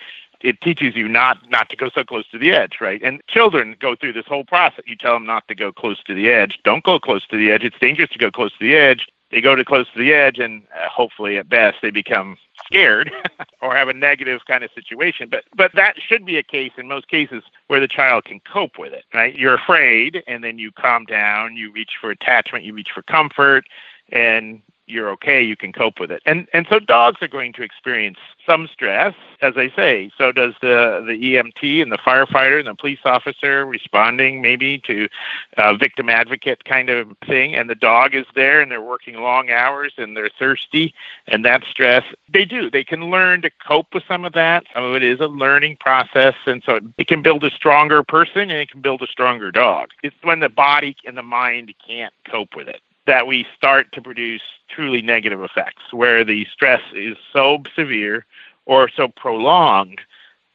it 0.43 0.61
teaches 0.61 0.97
you 0.97 1.09
not 1.09 1.39
not 1.51 1.69
to 1.71 1.77
go 1.77 1.91
so 1.91 2.05
close 2.05 2.29
to 2.29 2.39
the 2.39 2.53
edge, 2.53 2.79
right? 2.81 3.01
And 3.03 3.23
children 3.29 3.77
go 3.79 3.95
through 3.95 4.15
this 4.15 4.27
whole 4.27 4.45
process. 4.45 4.85
You 4.87 4.97
tell 4.97 5.15
them 5.15 5.27
not 5.27 5.47
to 5.49 5.55
go 5.55 5.73
close 5.73 6.03
to 6.05 6.15
the 6.15 6.31
edge. 6.31 6.59
Don't 6.65 6.85
go 6.85 6.99
close 6.99 7.27
to 7.29 7.37
the 7.37 7.51
edge. 7.51 7.63
It's 7.65 7.79
dangerous 7.79 8.11
to 8.11 8.19
go 8.19 8.31
close 8.31 8.53
to 8.53 8.65
the 8.65 8.75
edge. 8.75 9.07
They 9.31 9.41
go 9.41 9.55
to 9.55 9.65
close 9.65 9.87
to 9.93 9.99
the 9.99 10.13
edge, 10.13 10.39
and 10.39 10.65
uh, 10.75 10.89
hopefully, 10.89 11.39
at 11.39 11.49
best, 11.49 11.79
they 11.83 11.91
become 11.91 12.37
scared 12.67 13.13
or 13.63 13.77
have 13.77 13.89
a 13.89 13.93
negative 13.93 14.41
kind 14.47 14.65
of 14.65 14.71
situation. 14.75 15.29
But 15.31 15.45
but 15.55 15.73
that 15.75 15.95
should 16.01 16.25
be 16.25 16.37
a 16.37 16.43
case 16.43 16.73
in 16.77 16.89
most 16.89 17.09
cases 17.09 17.45
where 17.69 17.81
the 17.81 17.89
child 17.89 18.25
can 18.25 18.41
cope 18.41 18.79
with 18.79 18.93
it, 18.93 19.05
right? 19.15 19.35
You're 19.37 19.55
afraid, 19.55 20.23
and 20.27 20.43
then 20.43 20.59
you 20.59 20.73
calm 20.73 21.05
down. 21.05 21.57
You 21.57 21.71
reach 21.71 21.93
for 22.01 22.11
attachment. 22.11 22.65
You 22.65 22.75
reach 22.75 22.91
for 22.93 23.03
comfort, 23.03 23.65
and 24.11 24.63
you're 24.91 25.11
okay, 25.11 25.43
you 25.43 25.57
can 25.57 25.73
cope 25.73 26.01
with 26.01 26.11
it. 26.11 26.23
And 26.27 26.49
and 26.53 26.67
so 26.69 26.79
dogs 26.79 27.23
are 27.23 27.29
going 27.29 27.53
to 27.55 27.63
experience 27.63 28.19
some 28.47 28.69
stress, 28.73 29.15
as 29.43 29.55
I 29.57 29.71
say. 29.75 30.11
So 30.17 30.33
does 30.33 30.55
the 30.61 31.03
the 31.07 31.13
EMT 31.13 31.83
and 31.83 31.93
the 31.93 31.99
firefighter 31.99 32.59
and 32.59 32.69
the 32.69 32.75
police 32.75 33.01
officer 33.05 33.65
responding 33.65 34.43
maybe 34.43 34.79
to 34.87 35.09
a 35.57 35.77
victim 35.77 36.09
advocate 36.09 36.65
kind 36.65 36.91
of 36.91 37.17
thing. 37.27 37.55
And 37.55 37.71
the 37.71 37.75
dog 37.75 38.15
is 38.15 38.27
there 38.35 38.61
and 38.61 38.71
they're 38.71 38.81
working 38.81 39.17
long 39.17 39.51
hours 39.51 39.93
and 39.97 40.17
they're 40.17 40.31
thirsty 40.39 40.95
and 41.27 41.45
that 41.45 41.65
stress. 41.71 42.05
They 42.29 42.45
do. 42.45 42.71
They 42.71 42.85
can 42.85 43.11
learn 43.11 43.43
to 43.43 43.51
cope 43.67 43.95
with 43.95 44.05
some 44.07 44.25
of 44.25 44.33
that. 44.35 44.65
Some 44.75 44.85
of 44.85 44.95
it 44.95 45.03
is 45.03 45.21
a 45.21 45.27
learning 45.27 45.77
process, 45.81 46.35
and 46.47 46.63
so 46.65 46.81
it 46.99 47.07
can 47.07 47.23
build 47.23 47.45
a 47.45 47.51
stronger 47.51 48.03
person 48.03 48.43
and 48.43 48.53
it 48.53 48.71
can 48.71 48.81
build 48.81 49.03
a 49.03 49.07
stronger 49.07 49.51
dog. 49.51 49.91
It's 50.03 50.17
when 50.23 50.41
the 50.41 50.49
body 50.49 50.97
and 51.07 51.17
the 51.17 51.23
mind 51.23 51.73
can't 51.87 52.15
cope 52.31 52.57
with 52.57 52.69
it 52.69 52.81
that 53.11 53.27
we 53.27 53.45
start 53.57 53.91
to 53.91 54.01
produce 54.01 54.41
truly 54.69 55.03
negative 55.03 55.43
effects 55.43 55.83
where 55.91 56.25
the 56.25 56.45
stress 56.53 56.81
is 56.95 57.17
so 57.33 57.61
severe 57.75 58.25
or 58.67 58.89
so 58.89 59.09
prolonged 59.09 60.01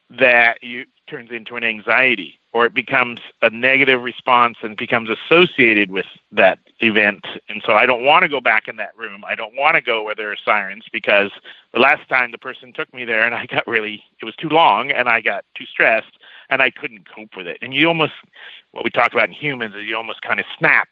that 0.08 0.56
it 0.62 0.88
turns 1.06 1.30
into 1.30 1.56
an 1.56 1.64
anxiety 1.64 2.38
or 2.54 2.64
it 2.64 2.72
becomes 2.72 3.20
a 3.42 3.50
negative 3.50 4.02
response 4.02 4.56
and 4.62 4.74
becomes 4.74 5.10
associated 5.10 5.90
with 5.90 6.06
that 6.32 6.58
event. 6.80 7.26
And 7.50 7.62
so 7.66 7.74
I 7.74 7.84
don't 7.84 8.06
want 8.06 8.22
to 8.22 8.28
go 8.30 8.40
back 8.40 8.68
in 8.68 8.76
that 8.76 8.96
room. 8.96 9.22
I 9.28 9.34
don't 9.34 9.54
want 9.54 9.74
to 9.74 9.82
go 9.82 10.02
where 10.02 10.14
there 10.14 10.32
are 10.32 10.36
sirens 10.42 10.86
because 10.90 11.32
the 11.74 11.80
last 11.80 12.08
time 12.08 12.32
the 12.32 12.38
person 12.38 12.72
took 12.72 12.90
me 12.94 13.04
there 13.04 13.26
and 13.26 13.34
I 13.34 13.44
got 13.44 13.66
really, 13.66 14.02
it 14.22 14.24
was 14.24 14.34
too 14.34 14.48
long 14.48 14.90
and 14.90 15.10
I 15.10 15.20
got 15.20 15.44
too 15.54 15.66
stressed 15.66 16.16
and 16.48 16.62
I 16.62 16.70
couldn't 16.70 17.06
cope 17.06 17.36
with 17.36 17.46
it. 17.46 17.58
And 17.60 17.74
you 17.74 17.86
almost, 17.86 18.14
what 18.70 18.82
we 18.82 18.88
talk 18.88 19.12
about 19.12 19.28
in 19.28 19.34
humans 19.34 19.74
is 19.74 19.86
you 19.86 19.94
almost 19.94 20.22
kind 20.22 20.40
of 20.40 20.46
snap 20.58 20.88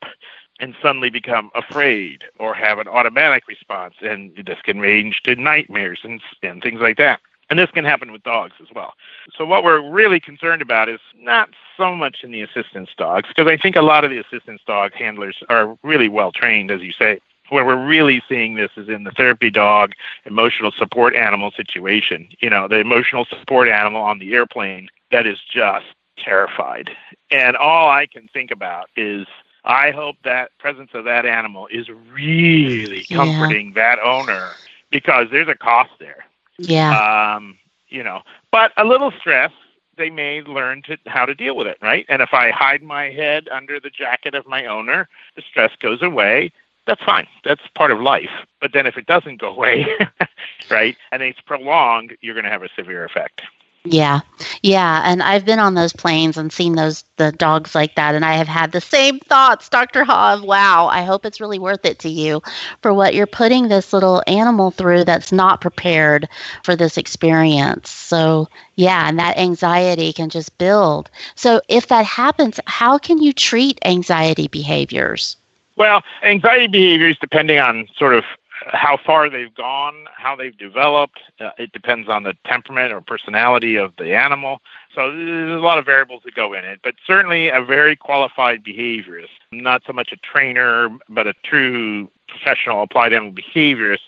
and 0.60 0.74
suddenly 0.80 1.10
become 1.10 1.50
afraid 1.54 2.24
or 2.38 2.54
have 2.54 2.78
an 2.78 2.88
automatic 2.88 3.46
response. 3.48 3.94
And 4.00 4.34
this 4.46 4.60
can 4.62 4.78
range 4.78 5.22
to 5.24 5.34
nightmares 5.34 6.00
and, 6.04 6.20
and 6.42 6.62
things 6.62 6.80
like 6.80 6.96
that. 6.98 7.20
And 7.50 7.58
this 7.58 7.70
can 7.70 7.84
happen 7.84 8.10
with 8.10 8.22
dogs 8.22 8.54
as 8.60 8.68
well. 8.74 8.94
So, 9.36 9.44
what 9.44 9.64
we're 9.64 9.90
really 9.90 10.18
concerned 10.18 10.62
about 10.62 10.88
is 10.88 11.00
not 11.16 11.50
so 11.76 11.94
much 11.94 12.24
in 12.24 12.30
the 12.30 12.40
assistance 12.40 12.90
dogs, 12.96 13.28
because 13.28 13.50
I 13.50 13.58
think 13.58 13.76
a 13.76 13.82
lot 13.82 14.04
of 14.04 14.10
the 14.10 14.18
assistance 14.18 14.62
dog 14.66 14.94
handlers 14.94 15.36
are 15.50 15.76
really 15.82 16.08
well 16.08 16.32
trained, 16.32 16.70
as 16.70 16.80
you 16.80 16.92
say. 16.92 17.20
Where 17.50 17.66
we're 17.66 17.86
really 17.86 18.22
seeing 18.26 18.54
this 18.54 18.70
is 18.78 18.88
in 18.88 19.04
the 19.04 19.10
therapy 19.10 19.50
dog, 19.50 19.92
emotional 20.24 20.72
support 20.72 21.14
animal 21.14 21.50
situation. 21.50 22.28
You 22.40 22.48
know, 22.48 22.66
the 22.66 22.78
emotional 22.78 23.26
support 23.26 23.68
animal 23.68 24.00
on 24.00 24.18
the 24.18 24.32
airplane 24.32 24.88
that 25.10 25.26
is 25.26 25.38
just 25.40 25.86
terrified. 26.16 26.90
And 27.30 27.56
all 27.56 27.90
I 27.90 28.06
can 28.06 28.28
think 28.28 28.50
about 28.50 28.88
is 28.96 29.26
I 29.64 29.90
hope 29.92 30.16
that 30.24 30.50
presence 30.58 30.90
of 30.94 31.04
that 31.04 31.24
animal 31.24 31.68
is 31.68 31.88
really 32.12 33.04
comforting 33.04 33.68
yeah. 33.68 33.96
that 33.96 33.98
owner 34.02 34.50
because 34.90 35.28
there's 35.30 35.48
a 35.48 35.54
cost 35.54 35.90
there. 35.98 36.26
Yeah. 36.58 37.34
Um, 37.36 37.58
you 37.88 38.02
know, 38.02 38.22
but 38.50 38.72
a 38.76 38.84
little 38.84 39.10
stress, 39.12 39.52
they 39.96 40.10
may 40.10 40.42
learn 40.42 40.82
to 40.82 40.98
how 41.06 41.24
to 41.24 41.34
deal 41.34 41.56
with 41.56 41.66
it, 41.66 41.78
right? 41.80 42.04
And 42.08 42.20
if 42.20 42.34
I 42.34 42.50
hide 42.50 42.82
my 42.82 43.10
head 43.10 43.48
under 43.48 43.80
the 43.80 43.90
jacket 43.90 44.34
of 44.34 44.46
my 44.46 44.66
owner, 44.66 45.08
the 45.36 45.42
stress 45.42 45.70
goes 45.80 46.02
away. 46.02 46.52
That's 46.86 47.02
fine. 47.02 47.26
That's 47.44 47.62
part 47.74 47.90
of 47.90 48.00
life. 48.00 48.30
But 48.60 48.72
then 48.72 48.86
if 48.86 48.98
it 48.98 49.06
doesn't 49.06 49.40
go 49.40 49.48
away, 49.48 49.86
right, 50.70 50.96
and 51.12 51.22
it's 51.22 51.40
prolonged, 51.40 52.16
you're 52.20 52.34
going 52.34 52.44
to 52.44 52.50
have 52.50 52.62
a 52.62 52.68
severe 52.76 53.04
effect. 53.04 53.42
Yeah. 53.86 54.20
Yeah. 54.62 55.02
And 55.04 55.22
I've 55.22 55.44
been 55.44 55.58
on 55.58 55.74
those 55.74 55.92
planes 55.92 56.38
and 56.38 56.50
seen 56.50 56.74
those 56.74 57.04
the 57.16 57.32
dogs 57.32 57.74
like 57.74 57.94
that. 57.96 58.14
And 58.14 58.24
I 58.24 58.32
have 58.32 58.48
had 58.48 58.72
the 58.72 58.80
same 58.80 59.18
thoughts, 59.20 59.68
Dr. 59.68 60.04
Ha, 60.04 60.40
wow, 60.42 60.88
I 60.88 61.02
hope 61.02 61.26
it's 61.26 61.40
really 61.40 61.58
worth 61.58 61.84
it 61.84 61.98
to 62.00 62.08
you 62.08 62.42
for 62.80 62.94
what 62.94 63.14
you're 63.14 63.26
putting 63.26 63.68
this 63.68 63.92
little 63.92 64.22
animal 64.26 64.70
through 64.70 65.04
that's 65.04 65.32
not 65.32 65.60
prepared 65.60 66.26
for 66.62 66.74
this 66.74 66.96
experience. 66.96 67.90
So 67.90 68.48
yeah, 68.76 69.06
and 69.06 69.18
that 69.18 69.36
anxiety 69.36 70.14
can 70.14 70.30
just 70.30 70.56
build. 70.56 71.10
So 71.34 71.60
if 71.68 71.88
that 71.88 72.06
happens, 72.06 72.58
how 72.66 72.96
can 72.96 73.22
you 73.22 73.34
treat 73.34 73.78
anxiety 73.84 74.48
behaviors? 74.48 75.36
Well, 75.76 76.02
anxiety 76.22 76.68
behaviors, 76.68 77.18
depending 77.20 77.58
on 77.58 77.88
sort 77.96 78.14
of 78.14 78.24
how 78.72 78.96
far 78.96 79.28
they've 79.28 79.54
gone, 79.54 80.06
how 80.16 80.34
they've 80.36 80.56
developed. 80.56 81.20
Uh, 81.40 81.50
it 81.58 81.72
depends 81.72 82.08
on 82.08 82.22
the 82.22 82.34
temperament 82.46 82.92
or 82.92 83.00
personality 83.00 83.76
of 83.76 83.94
the 83.98 84.14
animal. 84.14 84.60
So 84.94 85.14
there's 85.14 85.56
a 85.56 85.64
lot 85.64 85.78
of 85.78 85.84
variables 85.84 86.22
that 86.24 86.34
go 86.34 86.52
in 86.52 86.64
it, 86.64 86.80
but 86.82 86.94
certainly 87.06 87.48
a 87.48 87.62
very 87.62 87.96
qualified 87.96 88.64
behaviorist, 88.64 89.28
not 89.52 89.82
so 89.86 89.92
much 89.92 90.12
a 90.12 90.16
trainer, 90.16 90.88
but 91.08 91.26
a 91.26 91.34
true 91.44 92.10
professional 92.28 92.82
applied 92.82 93.12
animal 93.12 93.32
behaviorist 93.32 94.00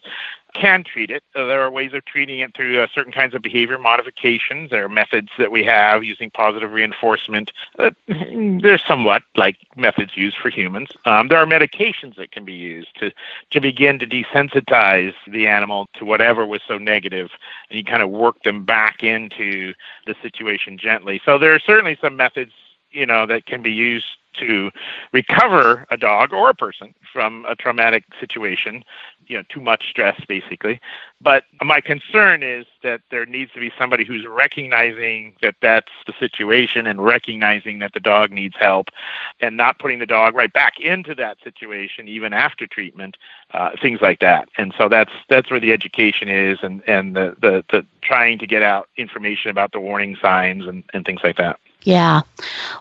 can 0.58 0.82
treat 0.84 1.10
it. 1.10 1.22
Uh, 1.34 1.44
there 1.46 1.60
are 1.60 1.70
ways 1.70 1.92
of 1.92 2.04
treating 2.04 2.40
it 2.40 2.54
through 2.56 2.80
uh, 2.80 2.86
certain 2.94 3.12
kinds 3.12 3.34
of 3.34 3.42
behavior 3.42 3.78
modifications. 3.78 4.70
There 4.70 4.84
are 4.84 4.88
methods 4.88 5.28
that 5.38 5.50
we 5.50 5.64
have 5.64 6.04
using 6.04 6.30
positive 6.30 6.72
reinforcement. 6.72 7.52
Uh, 7.78 7.90
they're 8.08 8.78
somewhat 8.78 9.22
like 9.36 9.58
methods 9.76 10.16
used 10.16 10.36
for 10.38 10.50
humans. 10.50 10.88
Um, 11.04 11.28
there 11.28 11.38
are 11.38 11.46
medications 11.46 12.16
that 12.16 12.32
can 12.32 12.44
be 12.44 12.54
used 12.54 12.88
to, 13.00 13.12
to 13.50 13.60
begin 13.60 13.98
to 13.98 14.06
desensitize 14.06 15.14
the 15.26 15.46
animal 15.46 15.88
to 15.94 16.04
whatever 16.04 16.46
was 16.46 16.62
so 16.66 16.78
negative, 16.78 17.30
and 17.70 17.78
you 17.78 17.84
kind 17.84 18.02
of 18.02 18.10
work 18.10 18.42
them 18.42 18.64
back 18.64 19.02
into 19.02 19.74
the 20.06 20.14
situation 20.22 20.78
gently. 20.78 21.20
So 21.24 21.38
there 21.38 21.54
are 21.54 21.60
certainly 21.60 21.98
some 22.00 22.16
methods, 22.16 22.52
you 22.90 23.06
know, 23.06 23.26
that 23.26 23.46
can 23.46 23.62
be 23.62 23.72
used 23.72 24.06
to 24.40 24.70
recover 25.12 25.86
a 25.90 25.96
dog 25.96 26.32
or 26.32 26.50
a 26.50 26.54
person 26.54 26.94
from 27.12 27.46
a 27.48 27.54
traumatic 27.54 28.04
situation, 28.20 28.84
you 29.26 29.36
know, 29.36 29.42
too 29.48 29.60
much 29.60 29.88
stress 29.90 30.20
basically. 30.28 30.80
But 31.20 31.44
my 31.62 31.80
concern 31.80 32.42
is 32.42 32.66
that 32.82 33.00
there 33.10 33.24
needs 33.26 33.52
to 33.52 33.60
be 33.60 33.72
somebody 33.78 34.04
who's 34.04 34.26
recognizing 34.26 35.34
that 35.42 35.54
that's 35.62 35.92
the 36.06 36.12
situation 36.20 36.86
and 36.86 37.02
recognizing 37.02 37.78
that 37.78 37.92
the 37.94 38.00
dog 38.00 38.30
needs 38.30 38.54
help 38.58 38.88
and 39.40 39.56
not 39.56 39.78
putting 39.78 39.98
the 39.98 40.06
dog 40.06 40.34
right 40.34 40.52
back 40.52 40.78
into 40.78 41.14
that 41.14 41.38
situation 41.42 42.06
even 42.08 42.32
after 42.32 42.66
treatment, 42.66 43.16
uh, 43.54 43.70
things 43.80 44.00
like 44.02 44.20
that. 44.20 44.48
And 44.58 44.74
so 44.76 44.88
that's 44.88 45.12
that's 45.28 45.50
where 45.50 45.60
the 45.60 45.72
education 45.72 46.28
is 46.28 46.58
and, 46.62 46.82
and 46.86 47.16
the, 47.16 47.36
the, 47.40 47.64
the 47.70 47.86
trying 48.02 48.38
to 48.38 48.46
get 48.46 48.62
out 48.62 48.88
information 48.96 49.50
about 49.50 49.72
the 49.72 49.80
warning 49.80 50.16
signs 50.20 50.66
and, 50.66 50.84
and 50.92 51.04
things 51.04 51.20
like 51.24 51.36
that. 51.36 51.58
Yeah. 51.86 52.22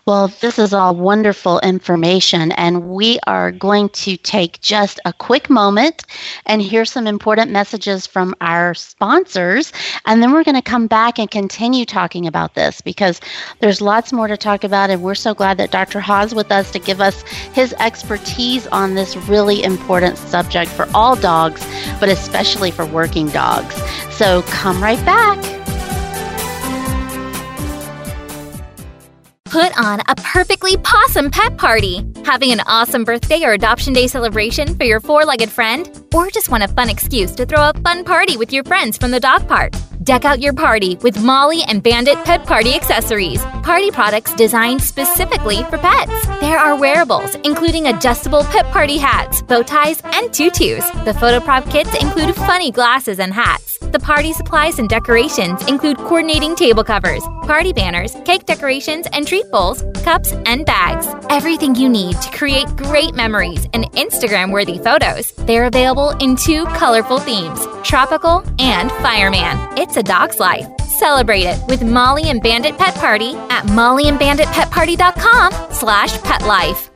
Well, 0.08 0.30
this 0.42 0.58
is 0.58 0.74
all 0.74 0.96
wonderful 0.96 1.60
information, 1.60 2.52
and 2.54 2.90
we 2.90 3.20
are 3.28 3.52
going 3.52 3.90
to 3.90 4.18
take 4.18 4.60
just 4.62 5.00
a 5.06 5.14
quick 5.14 5.48
moment 5.48 6.06
and 6.48 6.60
hear 6.60 6.86
some 6.86 7.06
important 7.06 7.52
messages 7.52 8.08
from 8.08 8.34
our 8.42 8.74
sponsors. 8.74 9.72
And 10.08 10.24
then 10.24 10.32
we're 10.32 10.44
going 10.44 10.56
to 10.56 10.62
come 10.64 10.88
back 10.88 11.20
and 11.20 11.30
continue 11.30 11.86
talking 11.86 12.26
about 12.26 12.56
this 12.56 12.82
because 12.82 13.22
there's 13.60 13.80
lots 13.80 14.12
more 14.12 14.28
to 14.28 14.38
talk 14.38 14.64
about. 14.64 14.90
And 14.90 15.04
we're 15.04 15.14
so 15.14 15.36
glad 15.36 15.60
that 15.60 15.70
Dr. 15.70 16.00
Ha's 16.00 16.34
with 16.34 16.52
us 16.52 16.72
to 16.72 16.80
give 16.80 17.00
us 17.00 17.22
his 17.54 17.74
expertise 17.74 18.66
on 18.68 18.96
this 18.96 19.16
really 19.16 19.64
important 19.64 20.18
subject 20.18 20.72
for 20.72 20.88
all 20.96 21.16
dogs, 21.16 21.64
but 22.00 22.10
especially 22.10 22.72
for 22.72 22.88
working 22.88 23.28
dogs. 23.28 23.76
So 24.10 24.42
come 24.48 24.82
right 24.82 25.04
back. 25.06 25.55
Put 29.56 29.78
on 29.80 30.02
a 30.10 30.16
perfectly 30.16 30.76
possum 30.76 31.32
pet 31.32 31.56
party. 31.56 32.06
Having 32.26 32.52
an 32.52 32.60
awesome 32.68 33.06
birthday 33.06 33.42
or 33.46 33.54
adoption 33.54 33.94
day 33.94 34.06
celebration 34.06 34.76
for 34.76 34.84
your 34.84 35.00
four 35.00 35.24
legged 35.24 35.50
friend? 35.50 35.90
Or 36.14 36.30
just 36.30 36.50
want 36.50 36.64
a 36.64 36.68
fun 36.68 36.90
excuse 36.90 37.32
to 37.36 37.46
throw 37.46 37.70
a 37.70 37.74
fun 37.80 38.04
party 38.04 38.36
with 38.36 38.52
your 38.52 38.66
friends 38.66 38.98
from 38.98 39.12
the 39.12 39.20
dog 39.22 39.48
park? 39.48 39.72
Deck 40.04 40.26
out 40.26 40.42
your 40.42 40.54
party 40.54 40.98
with 40.98 41.24
Molly 41.24 41.64
and 41.70 41.82
Bandit 41.82 42.22
Pet 42.26 42.46
Party 42.46 42.76
accessories. 42.76 43.42
Party 43.64 43.92
products 43.92 44.34
designed 44.34 44.82
specifically 44.82 45.64
for 45.64 45.78
pets. 45.78 46.28
There 46.42 46.60
are 46.60 46.78
wearables, 46.78 47.34
including 47.46 47.88
adjustable 47.88 48.44
pet 48.44 48.66
party 48.74 48.98
hats, 48.98 49.42
bow 49.42 49.64
ties, 49.64 50.02
and 50.04 50.34
tutus. 50.34 50.88
The 51.06 51.14
photo 51.14 51.40
prop 51.40 51.68
kits 51.70 51.96
include 52.04 52.36
funny 52.36 52.72
glasses 52.72 53.20
and 53.20 53.34
hats. 53.34 53.80
The 53.80 54.00
party 54.00 54.34
supplies 54.34 54.78
and 54.78 54.90
decorations 54.90 55.66
include 55.68 55.98
coordinating 55.98 56.56
table 56.56 56.84
covers, 56.84 57.24
party 57.44 57.72
banners, 57.72 58.14
cake 58.26 58.46
decorations, 58.46 59.08
and 59.14 59.26
treat 59.26 59.45
bowls, 59.52 59.84
cups, 60.04 60.34
and 60.46 60.66
bags. 60.66 61.08
Everything 61.30 61.76
you 61.76 61.90
need 61.90 62.22
to 62.22 62.32
create 62.32 62.68
great 62.76 63.14
memories 63.16 63.66
and 63.74 63.86
Instagram 63.94 64.52
worthy 64.52 64.78
photos. 64.78 65.32
They're 65.46 65.66
available 65.66 66.10
in 66.20 66.36
two 66.36 66.66
colorful 66.66 67.20
themes 67.20 67.66
tropical 67.84 68.44
and 68.60 68.92
fireman. 69.04 69.58
It's 69.78 69.98
a 69.98 70.04
dog's 70.04 70.40
life. 70.40 70.66
Celebrate 70.82 71.44
it 71.44 71.60
with 71.68 71.84
Molly 71.84 72.30
and 72.30 72.42
Bandit 72.42 72.78
Pet 72.78 72.96
Party 72.96 73.36
at 73.50 73.66
mollyandbanditpetparty.com 73.66 75.52
slash 75.72 76.18
petlife. 76.20 76.90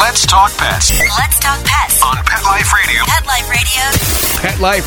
Let's 0.00 0.26
talk 0.26 0.52
pets 0.56 0.90
Let's 1.18 1.38
talk 1.40 1.58
pets. 1.64 2.02
on 2.02 2.16
Pet 2.24 2.42
Life 2.44 2.72
Radio. 2.72 3.02
Pet 3.06 3.26
Life 3.26 3.48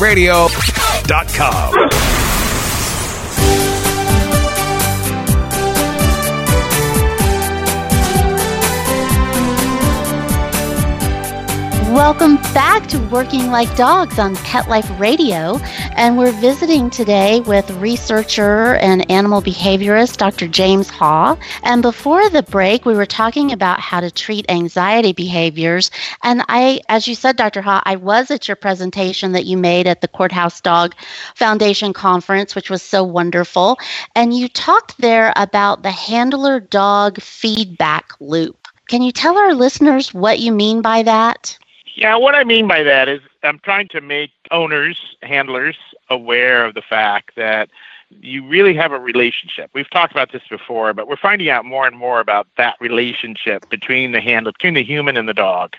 Radio. 0.00 0.48
PetLifeRadio.com. 0.48 2.39
Welcome 11.90 12.36
back 12.54 12.86
to 12.90 13.00
Working 13.08 13.50
Like 13.50 13.74
Dogs 13.76 14.16
on 14.20 14.36
Pet 14.36 14.68
Life 14.68 14.88
Radio. 15.00 15.58
And 15.96 16.16
we're 16.16 16.30
visiting 16.40 16.88
today 16.88 17.40
with 17.40 17.68
researcher 17.72 18.76
and 18.76 19.10
animal 19.10 19.42
behaviorist 19.42 20.16
Dr. 20.16 20.46
James 20.46 20.88
Ha. 20.88 21.36
And 21.64 21.82
before 21.82 22.30
the 22.30 22.44
break, 22.44 22.86
we 22.86 22.94
were 22.94 23.06
talking 23.06 23.50
about 23.50 23.80
how 23.80 23.98
to 23.98 24.08
treat 24.08 24.48
anxiety 24.48 25.12
behaviors. 25.12 25.90
And 26.22 26.44
I, 26.48 26.80
as 26.88 27.08
you 27.08 27.16
said, 27.16 27.34
Dr. 27.34 27.60
Ha, 27.60 27.82
I 27.84 27.96
was 27.96 28.30
at 28.30 28.46
your 28.46 28.56
presentation 28.56 29.32
that 29.32 29.46
you 29.46 29.56
made 29.56 29.88
at 29.88 30.00
the 30.00 30.06
Courthouse 30.08 30.60
Dog 30.60 30.94
Foundation 31.34 31.92
conference, 31.92 32.54
which 32.54 32.70
was 32.70 32.82
so 32.82 33.02
wonderful. 33.02 33.80
And 34.14 34.32
you 34.32 34.46
talked 34.48 34.96
there 34.98 35.32
about 35.34 35.82
the 35.82 35.90
handler 35.90 36.60
dog 36.60 37.20
feedback 37.20 38.12
loop. 38.20 38.68
Can 38.86 39.02
you 39.02 39.10
tell 39.10 39.36
our 39.36 39.54
listeners 39.54 40.14
what 40.14 40.38
you 40.38 40.52
mean 40.52 40.82
by 40.82 41.02
that? 41.02 41.58
Yeah, 42.00 42.16
what 42.16 42.34
I 42.34 42.44
mean 42.44 42.66
by 42.66 42.82
that 42.82 43.10
is 43.10 43.20
I'm 43.42 43.58
trying 43.58 43.88
to 43.88 44.00
make 44.00 44.30
owners, 44.50 45.16
handlers 45.20 45.76
aware 46.08 46.64
of 46.64 46.72
the 46.72 46.80
fact 46.80 47.32
that 47.36 47.68
you 48.08 48.48
really 48.48 48.74
have 48.74 48.92
a 48.92 48.98
relationship. 48.98 49.70
We've 49.74 49.88
talked 49.90 50.10
about 50.10 50.32
this 50.32 50.40
before, 50.48 50.94
but 50.94 51.08
we're 51.08 51.18
finding 51.18 51.50
out 51.50 51.66
more 51.66 51.86
and 51.86 51.98
more 51.98 52.18
about 52.20 52.46
that 52.56 52.76
relationship 52.80 53.68
between 53.68 54.12
the 54.12 54.20
handler, 54.22 54.52
between 54.52 54.72
the 54.72 54.82
human 54.82 55.18
and 55.18 55.28
the 55.28 55.34
dog. 55.34 55.74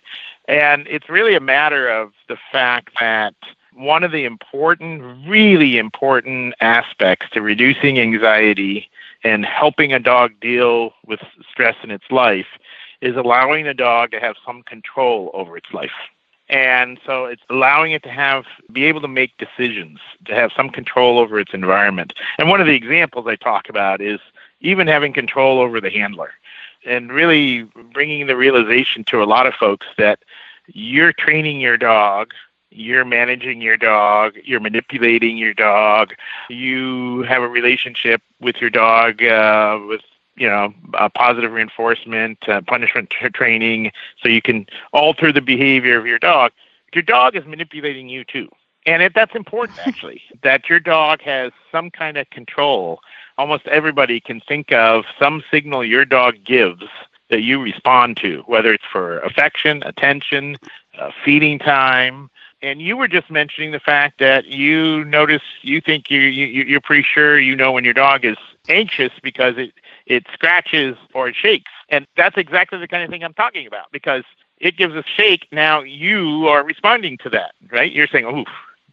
And 0.47 0.85
it's 0.87 1.09
really 1.09 1.33
a 1.33 1.39
matter 1.39 1.89
of 1.89 2.11
the 2.27 2.37
fact 2.51 2.91
that 2.99 3.33
one 3.73 4.03
of 4.03 4.11
the 4.11 4.23
important, 4.23 5.27
really 5.27 5.79
important 5.79 6.53
aspects 6.61 7.31
to 7.31 7.41
reducing 7.41 7.99
anxiety 7.99 8.91
and 9.23 9.43
helping 9.43 9.91
a 9.91 9.99
dog 9.99 10.33
deal 10.39 10.93
with 11.07 11.21
stress 11.49 11.77
in 11.81 11.89
its 11.89 12.05
life 12.11 12.59
is 13.01 13.15
allowing 13.15 13.65
the 13.65 13.73
dog 13.73 14.11
to 14.11 14.19
have 14.19 14.35
some 14.45 14.63
control 14.63 15.31
over 15.33 15.57
its 15.57 15.71
life. 15.73 15.91
And 16.49 16.99
so 17.05 17.25
it's 17.25 17.43
allowing 17.49 17.93
it 17.93 18.03
to 18.03 18.09
have 18.09 18.45
be 18.71 18.83
able 18.85 19.01
to 19.01 19.07
make 19.07 19.37
decisions, 19.37 19.99
to 20.25 20.35
have 20.35 20.51
some 20.55 20.69
control 20.69 21.17
over 21.17 21.39
its 21.39 21.53
environment. 21.53 22.13
And 22.37 22.49
one 22.49 22.59
of 22.59 22.67
the 22.67 22.75
examples 22.75 23.25
I 23.27 23.37
talk 23.37 23.69
about 23.69 24.01
is 24.01 24.19
even 24.59 24.87
having 24.87 25.13
control 25.13 25.59
over 25.59 25.79
the 25.79 25.89
handler 25.89 26.31
and 26.85 27.11
really 27.11 27.63
bringing 27.93 28.27
the 28.27 28.35
realization 28.35 29.03
to 29.05 29.23
a 29.23 29.25
lot 29.25 29.47
of 29.47 29.53
folks 29.53 29.87
that 29.97 30.19
you're 30.67 31.13
training 31.13 31.61
your 31.61 31.77
dog 31.77 32.33
you're 32.71 33.05
managing 33.05 33.61
your 33.61 33.77
dog, 33.77 34.37
you're 34.43 34.61
manipulating 34.61 35.37
your 35.37 35.53
dog, 35.53 36.13
you 36.49 37.21
have 37.23 37.43
a 37.43 37.47
relationship 37.47 38.21
with 38.39 38.55
your 38.61 38.69
dog 38.69 39.21
uh, 39.21 39.77
with 39.87 40.01
you 40.35 40.47
know 40.47 40.73
uh, 40.93 41.09
positive 41.09 41.51
reinforcement, 41.51 42.37
uh, 42.47 42.61
punishment 42.67 43.09
t- 43.11 43.29
training, 43.29 43.91
so 44.21 44.29
you 44.29 44.41
can 44.41 44.65
alter 44.93 45.31
the 45.31 45.41
behavior 45.41 45.97
of 45.99 46.05
your 46.05 46.19
dog. 46.19 46.51
Your 46.93 47.03
dog 47.03 47.35
is 47.35 47.45
manipulating 47.45 48.09
you 48.09 48.23
too, 48.23 48.49
and 48.85 49.01
it, 49.01 49.13
that's 49.15 49.35
important 49.35 49.79
actually. 49.85 50.21
that 50.43 50.69
your 50.69 50.79
dog 50.79 51.21
has 51.21 51.51
some 51.71 51.89
kind 51.89 52.17
of 52.17 52.29
control. 52.29 52.99
Almost 53.37 53.67
everybody 53.67 54.19
can 54.19 54.41
think 54.41 54.71
of 54.71 55.05
some 55.19 55.43
signal 55.51 55.83
your 55.83 56.05
dog 56.05 56.35
gives 56.43 56.83
that 57.29 57.41
you 57.41 57.61
respond 57.61 58.17
to, 58.17 58.43
whether 58.45 58.73
it's 58.73 58.83
for 58.91 59.19
affection, 59.19 59.81
attention, 59.83 60.57
uh, 60.99 61.11
feeding 61.23 61.57
time, 61.57 62.29
and 62.61 62.81
you 62.81 62.95
were 62.95 63.07
just 63.07 63.31
mentioning 63.31 63.71
the 63.71 63.79
fact 63.79 64.19
that 64.19 64.45
you 64.45 65.03
notice 65.05 65.41
you 65.61 65.81
think 65.81 66.11
you, 66.11 66.19
you 66.19 66.63
you're 66.65 66.81
pretty 66.81 67.03
sure 67.03 67.39
you 67.39 67.55
know 67.55 67.71
when 67.71 67.83
your 67.83 67.93
dog 67.93 68.25
is 68.25 68.37
anxious 68.69 69.11
because 69.23 69.55
it 69.57 69.73
it 70.11 70.25
scratches 70.33 70.97
or 71.13 71.29
it 71.29 71.35
shakes 71.35 71.71
and 71.87 72.05
that's 72.17 72.37
exactly 72.37 72.77
the 72.77 72.87
kind 72.87 73.01
of 73.01 73.09
thing 73.09 73.23
i'm 73.23 73.33
talking 73.33 73.65
about 73.65 73.85
because 73.93 74.23
it 74.57 74.75
gives 74.75 74.93
a 74.93 75.03
shake 75.15 75.47
now 75.53 75.81
you 75.81 76.47
are 76.47 76.65
responding 76.65 77.17
to 77.17 77.29
that 77.29 77.55
right 77.71 77.93
you're 77.93 78.07
saying 78.07 78.25
ooh 78.25 78.43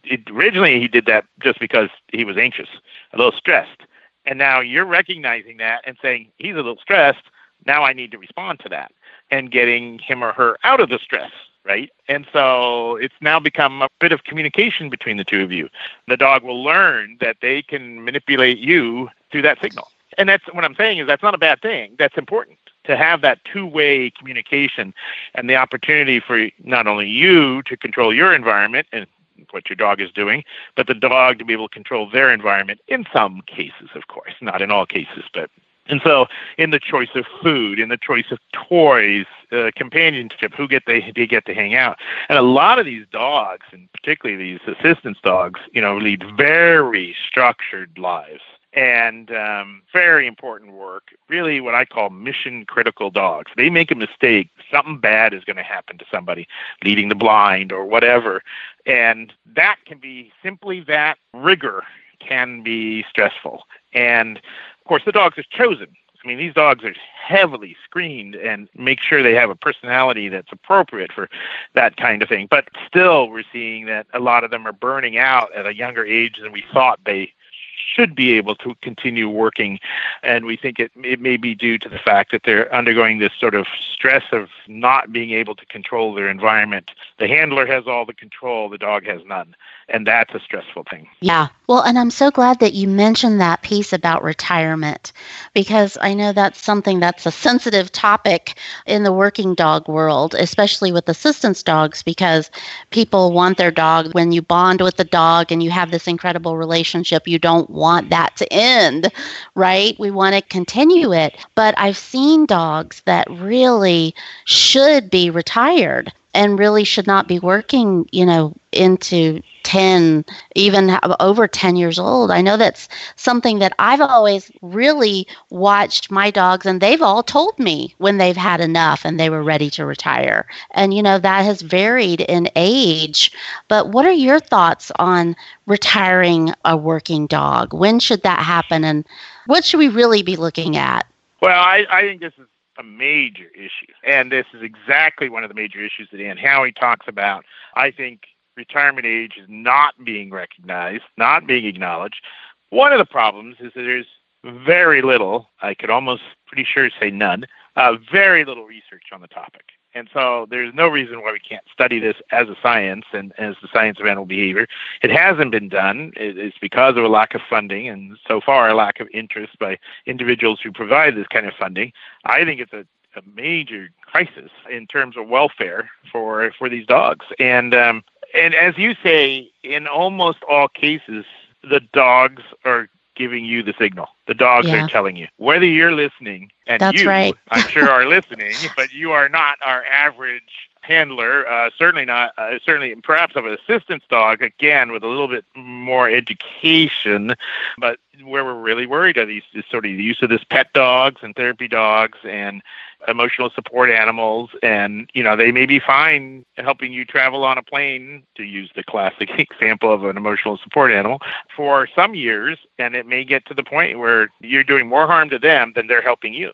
it, 0.05 0.21
originally 0.31 0.79
he 0.79 0.87
did 0.87 1.05
that 1.05 1.25
just 1.43 1.59
because 1.59 1.89
he 2.13 2.23
was 2.23 2.37
anxious 2.37 2.69
a 3.11 3.17
little 3.17 3.33
stressed 3.33 3.81
and 4.25 4.39
now 4.39 4.61
you're 4.61 4.85
recognizing 4.85 5.57
that 5.57 5.81
and 5.85 5.97
saying 6.01 6.31
he's 6.37 6.53
a 6.53 6.63
little 6.63 6.77
stressed 6.81 7.25
now 7.65 7.83
i 7.83 7.91
need 7.91 8.11
to 8.11 8.17
respond 8.17 8.57
to 8.61 8.69
that 8.69 8.89
and 9.29 9.51
getting 9.51 9.99
him 9.99 10.23
or 10.23 10.31
her 10.31 10.57
out 10.63 10.79
of 10.79 10.87
the 10.87 10.99
stress 10.99 11.31
right? 11.65 11.91
And 12.07 12.25
so 12.31 12.95
it's 12.95 13.13
now 13.21 13.37
become 13.37 13.81
a 13.81 13.89
bit 13.99 14.13
of 14.13 14.23
communication 14.23 14.89
between 14.89 15.17
the 15.17 15.25
two 15.25 15.43
of 15.43 15.51
you. 15.51 15.69
The 16.07 16.15
dog 16.15 16.41
will 16.41 16.63
learn 16.63 17.17
that 17.19 17.35
they 17.41 17.61
can 17.61 18.03
manipulate 18.03 18.57
you 18.57 19.09
through 19.29 19.43
that 19.43 19.61
signal. 19.61 19.91
And 20.19 20.27
that's 20.27 20.43
what 20.53 20.65
I'm 20.65 20.75
saying 20.75 20.97
is 20.97 21.07
that's 21.07 21.23
not 21.23 21.33
a 21.33 21.37
bad 21.37 21.61
thing. 21.61 21.95
That's 21.97 22.17
important 22.17 22.59
to 22.83 22.97
have 22.97 23.21
that 23.21 23.39
two-way 23.45 24.11
communication 24.11 24.93
and 25.33 25.49
the 25.49 25.55
opportunity 25.55 26.19
for 26.19 26.49
not 26.61 26.87
only 26.87 27.07
you 27.07 27.63
to 27.63 27.77
control 27.77 28.13
your 28.13 28.33
environment 28.35 28.87
and 28.91 29.07
what 29.51 29.69
your 29.69 29.77
dog 29.77 30.01
is 30.01 30.11
doing, 30.11 30.43
but 30.75 30.87
the 30.87 30.93
dog 30.93 31.39
to 31.39 31.45
be 31.45 31.53
able 31.53 31.69
to 31.69 31.73
control 31.73 32.09
their 32.09 32.33
environment 32.33 32.81
in 32.89 33.05
some 33.13 33.41
cases, 33.47 33.89
of 33.95 34.07
course, 34.07 34.33
not 34.41 34.61
in 34.61 34.71
all 34.71 34.85
cases, 34.85 35.23
but 35.33 35.49
and 35.87 36.01
so, 36.03 36.27
in 36.59 36.69
the 36.69 36.79
choice 36.79 37.09
of 37.15 37.25
food, 37.41 37.79
in 37.79 37.89
the 37.89 37.97
choice 37.97 38.27
of 38.29 38.37
toys, 38.51 39.25
uh, 39.51 39.71
companionship, 39.75 40.53
who 40.53 40.67
get 40.67 40.83
they 40.85 41.11
they 41.15 41.25
get 41.25 41.47
to 41.47 41.55
hang 41.55 41.73
out, 41.73 41.97
and 42.27 42.37
a 42.37 42.43
lot 42.43 42.77
of 42.77 42.85
these 42.85 43.07
dogs, 43.11 43.65
and 43.71 43.91
particularly 43.91 44.51
these 44.51 44.75
assistance 44.75 45.17
dogs, 45.23 45.59
you 45.71 45.81
know, 45.81 45.97
lead 45.97 46.23
very 46.37 47.15
structured 47.27 47.97
lives. 47.97 48.41
And 48.73 49.31
um, 49.31 49.81
very 49.91 50.27
important 50.27 50.73
work. 50.73 51.09
Really, 51.27 51.59
what 51.59 51.75
I 51.75 51.85
call 51.85 52.09
mission 52.09 52.65
critical 52.65 53.09
dogs. 53.09 53.51
They 53.55 53.69
make 53.69 53.91
a 53.91 53.95
mistake, 53.95 54.49
something 54.71 54.99
bad 54.99 55.33
is 55.33 55.43
going 55.43 55.57
to 55.57 55.63
happen 55.63 55.97
to 55.97 56.05
somebody, 56.11 56.47
leading 56.83 57.09
the 57.09 57.15
blind 57.15 57.71
or 57.71 57.85
whatever, 57.85 58.43
and 58.85 59.33
that 59.55 59.77
can 59.85 59.97
be 59.97 60.31
simply 60.43 60.81
that 60.81 61.17
rigor 61.33 61.83
can 62.19 62.63
be 62.63 63.03
stressful. 63.09 63.63
And 63.93 64.37
of 64.37 64.87
course, 64.87 65.03
the 65.05 65.11
dogs 65.11 65.37
are 65.37 65.43
chosen. 65.49 65.87
I 66.23 66.27
mean, 66.27 66.37
these 66.37 66.53
dogs 66.53 66.83
are 66.83 66.93
heavily 67.15 67.77
screened 67.85 68.35
and 68.35 68.67
make 68.75 68.99
sure 68.99 69.23
they 69.23 69.35
have 69.35 69.49
a 69.49 69.55
personality 69.55 70.27
that's 70.27 70.51
appropriate 70.51 71.13
for 71.13 71.29
that 71.75 71.95
kind 71.95 72.21
of 72.21 72.27
thing. 72.27 72.47
But 72.49 72.67
still, 72.85 73.29
we're 73.29 73.43
seeing 73.53 73.85
that 73.85 74.05
a 74.13 74.19
lot 74.19 74.43
of 74.43 74.51
them 74.51 74.67
are 74.67 74.73
burning 74.73 75.17
out 75.17 75.53
at 75.55 75.65
a 75.65 75.73
younger 75.73 76.05
age 76.05 76.35
than 76.41 76.51
we 76.51 76.63
thought 76.73 76.99
they 77.05 77.31
should 77.79 78.15
be 78.15 78.33
able 78.33 78.55
to 78.55 78.75
continue 78.81 79.29
working. 79.29 79.79
And 80.23 80.45
we 80.45 80.57
think 80.57 80.79
it, 80.79 80.91
it 80.95 81.19
may 81.19 81.37
be 81.37 81.55
due 81.55 81.77
to 81.79 81.89
the 81.89 81.99
fact 81.99 82.31
that 82.31 82.41
they're 82.45 82.73
undergoing 82.73 83.19
this 83.19 83.31
sort 83.39 83.55
of 83.55 83.67
stress 83.93 84.23
of 84.31 84.49
not 84.67 85.11
being 85.11 85.31
able 85.31 85.55
to 85.55 85.65
control 85.65 86.13
their 86.13 86.29
environment. 86.29 86.91
The 87.17 87.27
handler 87.27 87.65
has 87.65 87.87
all 87.87 88.05
the 88.05 88.13
control, 88.13 88.69
the 88.69 88.77
dog 88.77 89.05
has 89.05 89.21
none. 89.25 89.55
And 89.87 90.05
that's 90.05 90.33
a 90.35 90.39
stressful 90.39 90.85
thing. 90.89 91.07
Yeah. 91.19 91.47
Well, 91.67 91.81
and 91.81 91.97
I'm 91.97 92.11
so 92.11 92.29
glad 92.29 92.59
that 92.59 92.73
you 92.73 92.87
mentioned 92.87 93.41
that 93.41 93.63
piece 93.63 93.91
about 93.91 94.23
retirement 94.23 95.11
because 95.53 95.97
I 96.01 96.13
know 96.13 96.31
that's 96.31 96.63
something 96.63 96.99
that's 96.99 97.25
a 97.25 97.31
sensitive 97.31 97.91
topic 97.91 98.57
in 98.85 99.03
the 99.03 99.11
working 99.11 99.55
dog 99.55 99.87
world, 99.87 100.35
especially 100.35 100.91
with 100.91 101.09
assistance 101.09 101.63
dogs, 101.63 102.03
because 102.03 102.51
people 102.91 103.33
want 103.33 103.57
their 103.57 103.71
dog. 103.71 104.13
When 104.13 104.31
you 104.31 104.41
bond 104.41 104.81
with 104.81 104.97
the 104.97 105.03
dog 105.03 105.51
and 105.51 105.63
you 105.63 105.71
have 105.71 105.91
this 105.91 106.07
incredible 106.07 106.55
relationship, 106.55 107.27
you 107.27 107.39
don't 107.39 107.68
want 107.69 108.09
that 108.09 108.35
to 108.37 108.51
end, 108.51 109.11
right? 109.55 109.97
We 109.99 110.11
want 110.11 110.35
to 110.35 110.41
continue 110.41 111.13
it. 111.13 111.37
But 111.55 111.75
I've 111.77 111.97
seen 111.97 112.45
dogs 112.45 113.01
that 113.05 113.29
really 113.29 114.13
should 114.45 115.09
be 115.09 115.29
retired 115.29 116.11
and 116.33 116.59
really 116.59 116.83
should 116.83 117.07
not 117.07 117.27
be 117.27 117.39
working, 117.39 118.07
you 118.11 118.25
know, 118.25 118.53
into 118.71 119.41
10, 119.63 120.25
even 120.55 120.97
over 121.19 121.47
10 121.47 121.75
years 121.75 121.99
old. 121.99 122.31
I 122.31 122.41
know 122.41 122.57
that's 122.57 122.87
something 123.15 123.59
that 123.59 123.73
I've 123.79 124.01
always 124.01 124.51
really 124.61 125.27
watched 125.49 126.11
my 126.11 126.31
dogs, 126.31 126.65
and 126.65 126.81
they've 126.81 127.01
all 127.01 127.23
told 127.23 127.57
me 127.59 127.93
when 127.97 128.17
they've 128.17 128.37
had 128.37 128.61
enough 128.61 129.05
and 129.05 129.19
they 129.19 129.29
were 129.29 129.43
ready 129.43 129.69
to 129.71 129.85
retire. 129.85 130.47
And, 130.71 130.93
you 130.93 131.03
know, 131.03 131.19
that 131.19 131.43
has 131.45 131.61
varied 131.61 132.21
in 132.21 132.49
age. 132.55 133.31
But 133.67 133.89
what 133.89 134.05
are 134.05 134.11
your 134.11 134.39
thoughts 134.39 134.91
on 134.97 135.35
retiring 135.65 136.53
a 136.65 136.77
working 136.77 137.27
dog? 137.27 137.73
When 137.73 137.99
should 137.99 138.23
that 138.23 138.39
happen? 138.39 138.83
And 138.83 139.05
what 139.45 139.65
should 139.65 139.79
we 139.79 139.89
really 139.89 140.23
be 140.23 140.35
looking 140.35 140.77
at? 140.77 141.05
Well, 141.41 141.59
I, 141.59 141.85
I 141.89 142.01
think 142.01 142.21
this 142.21 142.33
is 142.37 142.47
a 142.77 142.83
major 142.83 143.47
issue. 143.53 143.93
And 144.03 144.31
this 144.31 144.45
is 144.53 144.63
exactly 144.63 145.29
one 145.29 145.43
of 145.43 145.49
the 145.49 145.55
major 145.55 145.79
issues 145.79 146.09
that 146.11 146.21
Ann 146.21 146.37
Howie 146.37 146.71
talks 146.71 147.07
about. 147.07 147.45
I 147.75 147.91
think 147.91 148.21
retirement 148.59 149.07
age 149.07 149.33
is 149.41 149.47
not 149.47 149.93
being 150.03 150.29
recognized, 150.29 151.03
not 151.17 151.47
being 151.47 151.65
acknowledged. 151.65 152.21
One 152.69 152.91
of 152.91 152.99
the 152.99 153.05
problems 153.05 153.55
is 153.59 153.71
that 153.73 153.81
there's 153.81 154.05
very 154.43 155.01
little, 155.01 155.49
I 155.61 155.73
could 155.73 155.89
almost 155.89 156.21
pretty 156.45 156.65
sure 156.71 156.89
say 156.99 157.09
none, 157.09 157.45
uh, 157.75 157.95
very 158.11 158.45
little 158.45 158.65
research 158.65 159.05
on 159.11 159.21
the 159.21 159.27
topic. 159.27 159.63
And 159.95 160.07
so 160.13 160.45
there's 160.49 160.73
no 160.73 160.87
reason 160.87 161.21
why 161.21 161.31
we 161.31 161.39
can't 161.39 161.63
study 161.73 161.99
this 161.99 162.15
as 162.31 162.47
a 162.47 162.55
science 162.61 163.05
and 163.11 163.33
as 163.39 163.55
the 163.61 163.67
science 163.73 163.99
of 163.99 164.05
animal 164.05 164.25
behavior. 164.25 164.67
It 165.01 165.09
hasn't 165.09 165.51
been 165.51 165.67
done. 165.67 166.11
It's 166.15 166.57
because 166.59 166.95
of 166.95 167.03
a 167.03 167.07
lack 167.07 167.33
of 167.33 167.41
funding 167.49 167.87
and 167.87 168.17
so 168.27 168.39
far 168.39 168.69
a 168.69 168.75
lack 168.75 168.99
of 168.99 169.07
interest 169.13 169.57
by 169.57 169.79
individuals 170.05 170.59
who 170.61 170.71
provide 170.71 171.15
this 171.15 171.27
kind 171.27 171.47
of 171.47 171.53
funding. 171.59 171.91
I 172.23 172.45
think 172.45 172.61
it's 172.61 172.73
a, 172.73 172.85
a 173.17 173.21
major 173.33 173.89
crisis 174.01 174.51
in 174.69 174.85
terms 174.85 175.17
of 175.17 175.27
welfare 175.27 175.89
for 176.11 176.51
for 176.57 176.69
these 176.69 176.85
dogs. 176.85 177.25
And 177.39 177.73
um, 177.73 178.03
and 178.33 178.53
as 178.55 178.77
you 178.77 178.95
say, 179.03 179.51
in 179.63 179.87
almost 179.87 180.39
all 180.49 180.67
cases, 180.67 181.25
the 181.63 181.81
dogs 181.93 182.43
are 182.65 182.89
giving 183.15 183.43
you 183.43 183.61
the 183.61 183.73
signal. 183.77 184.07
The 184.27 184.33
dogs 184.33 184.67
yeah. 184.67 184.85
are 184.85 184.87
telling 184.87 185.15
you. 185.15 185.27
Whether 185.37 185.65
you're 185.65 185.91
listening, 185.91 186.51
and 186.67 186.79
That's 186.79 187.01
you, 187.01 187.07
right. 187.07 187.35
I'm 187.49 187.67
sure, 187.67 187.89
are 187.89 188.05
listening, 188.05 188.53
but 188.75 188.93
you 188.93 189.11
are 189.11 189.29
not 189.29 189.57
our 189.61 189.83
average 189.85 190.68
handler. 190.81 191.47
Uh, 191.47 191.69
certainly 191.77 192.05
not. 192.05 192.33
Uh, 192.37 192.59
certainly, 192.63 192.95
perhaps 192.95 193.35
of 193.35 193.45
an 193.45 193.53
assistance 193.53 194.03
dog. 194.09 194.41
Again, 194.41 194.91
with 194.91 195.03
a 195.03 195.07
little 195.07 195.27
bit 195.27 195.45
more 195.55 196.09
education, 196.09 197.35
but 197.77 197.99
where 198.23 198.43
we're 198.43 198.53
really 198.53 198.85
worried 198.85 199.17
are 199.17 199.25
these 199.25 199.43
is 199.53 199.63
sort 199.69 199.85
of 199.85 199.91
the 199.91 200.03
use 200.03 200.21
of 200.21 200.29
this 200.29 200.43
pet 200.43 200.71
dogs 200.73 201.21
and 201.23 201.35
therapy 201.35 201.67
dogs 201.67 202.17
and 202.23 202.61
emotional 203.07 203.49
support 203.49 203.89
animals 203.89 204.49
and 204.61 205.09
you 205.13 205.23
know 205.23 205.35
they 205.35 205.51
may 205.51 205.65
be 205.65 205.79
fine 205.79 206.45
helping 206.57 206.91
you 206.91 207.05
travel 207.05 207.45
on 207.45 207.57
a 207.57 207.63
plane 207.63 208.23
to 208.35 208.43
use 208.43 208.69
the 208.75 208.83
classic 208.83 209.29
example 209.37 209.93
of 209.93 210.03
an 210.03 210.17
emotional 210.17 210.57
support 210.57 210.91
animal 210.91 211.19
for 211.55 211.87
some 211.95 212.13
years 212.13 212.57
and 212.77 212.95
it 212.95 213.05
may 213.05 213.23
get 213.23 213.45
to 213.45 213.53
the 213.53 213.63
point 213.63 213.99
where 213.99 214.29
you're 214.41 214.63
doing 214.63 214.87
more 214.87 215.07
harm 215.07 215.29
to 215.29 215.39
them 215.39 215.71
than 215.75 215.87
they're 215.87 216.01
helping 216.01 216.33
you 216.33 216.51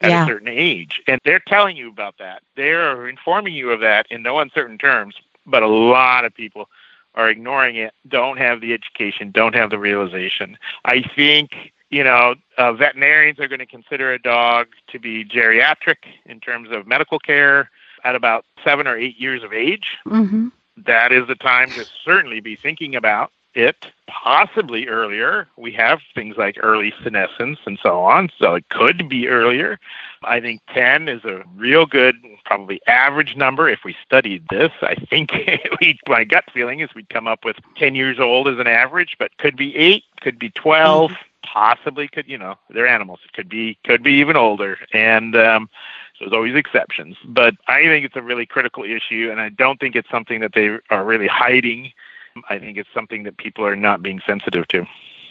at 0.00 0.10
Yeah. 0.10 0.24
a 0.24 0.26
certain 0.26 0.48
age 0.48 1.00
and 1.06 1.20
they're 1.24 1.42
telling 1.46 1.76
you 1.76 1.88
about 1.88 2.16
that 2.18 2.42
they're 2.56 3.08
informing 3.08 3.54
you 3.54 3.70
of 3.70 3.80
that 3.80 4.06
in 4.10 4.22
no 4.22 4.38
uncertain 4.38 4.78
terms 4.78 5.16
but 5.46 5.62
a 5.62 5.68
lot 5.68 6.24
of 6.24 6.34
people 6.34 6.68
are 7.14 7.28
ignoring 7.28 7.76
it 7.76 7.92
don't 8.06 8.38
have 8.38 8.60
the 8.60 8.72
education 8.72 9.30
don't 9.30 9.54
have 9.54 9.70
the 9.70 9.78
realization 9.78 10.56
i 10.84 11.02
think 11.02 11.72
you 11.90 12.04
know, 12.04 12.34
uh, 12.58 12.72
veterinarians 12.72 13.38
are 13.38 13.48
going 13.48 13.60
to 13.60 13.66
consider 13.66 14.12
a 14.12 14.18
dog 14.18 14.68
to 14.88 14.98
be 14.98 15.24
geriatric 15.24 15.96
in 16.26 16.40
terms 16.40 16.68
of 16.70 16.86
medical 16.86 17.18
care 17.18 17.70
at 18.04 18.14
about 18.14 18.44
seven 18.62 18.86
or 18.86 18.96
eight 18.96 19.18
years 19.18 19.42
of 19.42 19.52
age. 19.52 19.96
Mm-hmm. 20.06 20.48
That 20.76 21.12
is 21.12 21.26
the 21.26 21.34
time 21.34 21.70
to 21.70 21.86
certainly 22.04 22.40
be 22.40 22.56
thinking 22.56 22.94
about 22.94 23.32
it, 23.54 23.86
possibly 24.06 24.86
earlier. 24.88 25.48
We 25.56 25.72
have 25.72 26.00
things 26.14 26.36
like 26.36 26.56
early 26.60 26.92
senescence 27.02 27.58
and 27.66 27.78
so 27.82 28.00
on, 28.00 28.30
so 28.38 28.54
it 28.54 28.68
could 28.68 29.08
be 29.08 29.28
earlier. 29.28 29.78
I 30.22 30.40
think 30.40 30.62
10 30.72 31.08
is 31.08 31.24
a 31.24 31.42
real 31.56 31.86
good, 31.86 32.16
probably 32.44 32.80
average 32.86 33.36
number 33.36 33.68
if 33.68 33.80
we 33.84 33.96
studied 34.04 34.44
this. 34.50 34.72
I 34.82 34.94
think 34.94 35.32
we, 35.80 35.98
my 36.08 36.24
gut 36.24 36.44
feeling 36.52 36.80
is 36.80 36.94
we'd 36.94 37.08
come 37.08 37.26
up 37.26 37.44
with 37.44 37.56
10 37.76 37.94
years 37.94 38.18
old 38.18 38.48
as 38.48 38.58
an 38.58 38.66
average, 38.66 39.16
but 39.18 39.36
could 39.38 39.56
be 39.56 39.76
8, 39.76 40.04
could 40.20 40.38
be 40.38 40.50
12 40.50 41.12
possibly 41.44 42.08
could 42.08 42.28
you 42.28 42.36
know 42.36 42.56
they're 42.70 42.86
animals 42.86 43.20
it 43.24 43.32
could 43.32 43.48
be 43.48 43.78
could 43.84 44.02
be 44.02 44.12
even 44.12 44.36
older 44.36 44.76
and 44.92 45.34
um 45.36 45.70
so 46.18 46.24
there's 46.24 46.32
always 46.32 46.54
exceptions 46.54 47.16
but 47.24 47.54
i 47.68 47.82
think 47.84 48.04
it's 48.04 48.16
a 48.16 48.22
really 48.22 48.44
critical 48.44 48.84
issue 48.84 49.28
and 49.30 49.40
i 49.40 49.48
don't 49.48 49.80
think 49.80 49.96
it's 49.96 50.10
something 50.10 50.40
that 50.40 50.52
they 50.54 50.76
are 50.90 51.04
really 51.04 51.28
hiding 51.28 51.90
i 52.48 52.58
think 52.58 52.76
it's 52.76 52.88
something 52.94 53.22
that 53.22 53.36
people 53.36 53.64
are 53.64 53.76
not 53.76 54.02
being 54.02 54.20
sensitive 54.26 54.66
to 54.68 54.86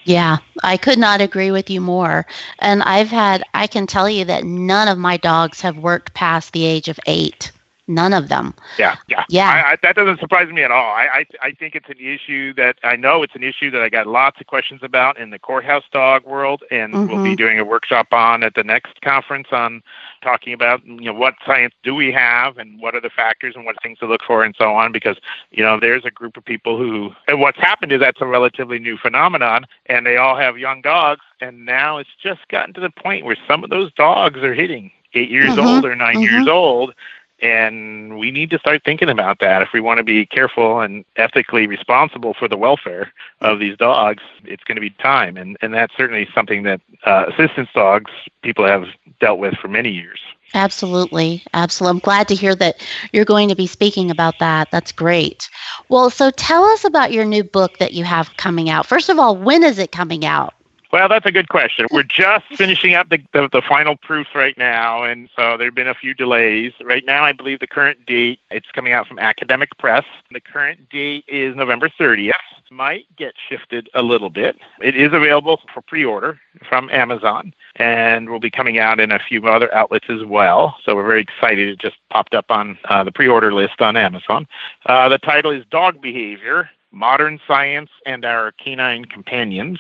Yeah, 0.06 0.38
I 0.64 0.78
could 0.78 0.98
not 0.98 1.20
agree 1.20 1.52
with 1.52 1.70
you 1.70 1.82
more. 1.82 2.26
And 2.60 2.82
I've 2.82 3.10
had, 3.10 3.44
I 3.54 3.68
can 3.68 3.88
tell 3.88 4.10
you 4.10 4.24
that 4.24 4.46
none 4.46 4.88
of 4.88 4.98
my 4.98 5.18
dogs 5.18 5.60
have 5.60 5.78
worked 5.78 6.14
past 6.14 6.54
the 6.54 6.64
age 6.64 6.88
of 6.88 6.98
eight. 7.08 7.52
None 7.88 8.14
of 8.14 8.28
them. 8.28 8.54
Yeah, 8.78 8.96
yeah, 9.08 9.24
Yeah. 9.30 9.50
I, 9.50 9.72
I, 9.72 9.78
that 9.82 9.96
doesn't 9.96 10.20
surprise 10.20 10.50
me 10.52 10.62
at 10.64 10.72
all. 10.72 10.92
I, 10.94 11.24
I, 11.42 11.48
I 11.48 11.52
think 11.52 11.74
it's 11.74 11.90
an 11.90 11.98
issue 12.00 12.54
that 12.56 12.78
I 12.84 12.98
know 12.98 13.24
it's 13.24 13.36
an 13.36 13.44
issue 13.44 13.72
that 13.72 13.82
I 13.82 13.90
got 13.90 14.08
lots 14.08 14.42
of 14.42 14.48
questions 14.48 14.82
about 14.84 15.18
in 15.18 15.30
the 15.30 15.40
courthouse 15.40 15.86
dog 15.92 16.26
world, 16.26 16.64
and 16.70 17.08
we'll 17.08 17.20
be 17.20 17.34
Mhm. 17.34 17.38
doing 17.38 17.60
a 17.60 17.66
workshop 17.66 18.08
on 18.12 18.44
at 18.44 18.56
the 18.56 18.64
next 18.64 19.00
conference 19.02 19.48
on 19.52 19.82
talking 20.22 20.52
about 20.54 20.86
you 20.86 21.02
know 21.06 21.14
what 21.14 21.36
science 21.46 21.74
do 21.84 21.96
we 21.96 22.12
have 22.12 22.58
and 22.58 22.80
what 22.82 22.94
are 22.94 23.02
the 23.02 23.10
factors 23.10 23.56
and 23.56 23.66
what 23.66 23.82
things 23.82 24.00
to 24.00 24.06
look 24.06 24.22
for 24.24 24.44
and 24.44 24.56
so 24.60 24.76
on. 24.76 24.92
Because 24.92 25.18
you 25.52 25.64
know 25.64 25.80
there's 25.80 26.04
a 26.06 26.12
group 26.12 26.36
of 26.36 26.44
people 26.44 26.78
who 26.78 27.12
and 27.28 27.40
what's 27.40 27.58
happened 27.60 27.94
is 27.94 28.00
that's 28.02 28.22
a 28.22 28.26
relatively 28.28 28.80
new 28.80 28.98
phenomenon, 28.98 29.66
and 29.86 30.06
they 30.06 30.18
all 30.18 30.36
have 30.36 30.58
young 30.58 30.82
dogs, 30.82 31.22
and 31.40 31.66
now 31.66 31.98
it's 31.98 32.10
just 32.22 32.48
gotten 32.50 32.74
to 32.74 32.82
the 32.82 32.90
point 32.92 33.24
where 33.26 33.38
some 33.48 33.64
of 33.64 33.70
those 33.70 33.94
dogs 33.94 34.40
are 34.40 34.54
hitting 34.54 34.92
eight 35.14 35.30
years 35.30 35.56
Mhm, 35.56 35.66
old 35.66 35.86
or 35.86 35.96
9 35.96 36.16
mhm. 36.18 36.22
years 36.22 36.48
old 36.48 36.94
and 37.42 38.18
we 38.18 38.32
need 38.32 38.50
to 38.50 38.60
start 38.60 38.82
thinking 38.84 39.10
about 39.10 39.40
that 39.40 39.62
if 39.62 39.70
we 39.74 39.80
want 39.80 39.98
to 39.98 40.04
be 40.04 40.26
careful 40.26 40.80
and 40.80 41.06
ethically 41.16 41.68
responsible 41.68 42.34
for 42.34 42.48
the 42.48 42.58
welfare 42.58 43.12
of 43.42 43.60
these 43.60 43.78
dogs 43.78 44.24
it's 44.44 44.64
going 44.64 44.76
to 44.76 44.82
be 44.82 44.90
time 44.90 45.38
and 45.38 45.58
and 45.62 45.74
that's 45.74 45.96
certainly 45.96 46.28
something 46.34 46.64
that 46.64 46.82
uh, 47.06 47.26
assistance 47.28 47.70
dogs 47.74 48.12
people 48.42 48.66
have 48.66 48.86
dealt 49.20 49.40
with 49.40 49.56
for 49.56 49.68
many 49.68 49.92
years 49.92 50.20
Absolutely. 50.54 51.44
Absolutely. 51.54 51.98
I'm 51.98 52.00
glad 52.00 52.28
to 52.30 52.36
hear 52.36 52.56
that 52.56 52.82
you're 53.12 53.26
going 53.26 53.50
to 53.50 53.56
be 53.56 53.68
speaking 53.68 54.10
about 54.10 54.40
that. 54.40 54.70
That's 54.72 54.92
great. 54.92 55.50
Well, 55.90 56.10
so 56.10 56.32
tell 56.32 56.64
us 56.64 56.86
about 56.86 57.12
your 57.12 57.26
new 57.26 57.44
book 57.44 57.80
that 57.80 57.94
you 57.94 58.06
have 58.06 58.36
coming 58.38 58.70
out. 58.70 58.86
First 58.86 59.10
of 59.10 59.20
all, 59.20 59.36
when 59.36 59.64
is 59.64 59.78
it 59.78 59.92
coming 59.92 60.26
out? 60.26 60.54
Well, 60.92 61.10
that's 61.10 61.26
a 61.26 61.32
good 61.32 61.50
question. 61.50 61.88
We're 61.92 62.04
just 62.04 62.46
finishing 62.56 62.96
up 62.96 63.10
the, 63.10 63.20
the, 63.34 63.50
the 63.52 63.62
final 63.62 63.96
proofs 63.96 64.30
right 64.34 64.58
now, 64.58 65.04
and 65.04 65.30
so 65.36 65.58
there 65.58 65.68
have 65.68 65.76
been 65.76 65.88
a 65.88 65.94
few 65.94 66.14
delays. 66.14 66.74
Right 66.84 67.06
now, 67.06 67.24
I 67.24 67.34
believe 67.34 67.60
the 67.60 67.68
current 67.68 68.06
date, 68.06 68.40
it's 68.52 68.72
coming 68.72 68.94
out 68.94 69.08
from 69.08 69.20
Academic 69.20 69.78
Press. 69.78 70.06
The 70.32 70.40
current 70.40 70.90
date 70.90 71.26
is 71.28 71.56
November 71.56 71.90
30th. 71.90 72.32
might 72.72 73.06
get 73.18 73.34
shifted 73.50 73.90
a 73.94 74.02
little 74.02 74.30
bit. 74.30 74.58
It 74.82 74.96
is 74.96 75.14
available 75.14 75.62
for 75.74 75.82
pre 75.82 76.06
order 76.06 76.40
from 76.68 76.90
Amazon 76.90 77.54
and 77.78 78.30
will 78.30 78.40
be 78.40 78.52
coming 78.52 78.80
out 78.80 79.00
in 79.00 79.12
a 79.12 79.20
few 79.20 79.46
other 79.48 79.74
outlets 79.74 80.08
as 80.10 80.26
well. 80.26 80.78
So 80.84 80.96
we're 80.96 81.08
very 81.08 81.22
excited. 81.22 81.70
It 81.70 81.80
just 81.80 81.98
popped 82.10 82.34
up 82.34 82.50
on 82.50 82.78
uh, 82.86 83.04
the 83.04 83.12
pre 83.12 83.28
order 83.28 83.54
list 83.54 83.82
on 83.82 83.96
Amazon. 83.96 84.48
Uh, 84.86 85.10
the 85.10 85.18
title 85.18 85.52
is 85.52 85.66
Dog 85.70 86.02
Behavior 86.02 86.70
Modern 86.92 87.40
Science 87.48 87.90
and 88.06 88.26
Our 88.26 88.54
Canine 88.54 89.06
Companions. 89.06 89.80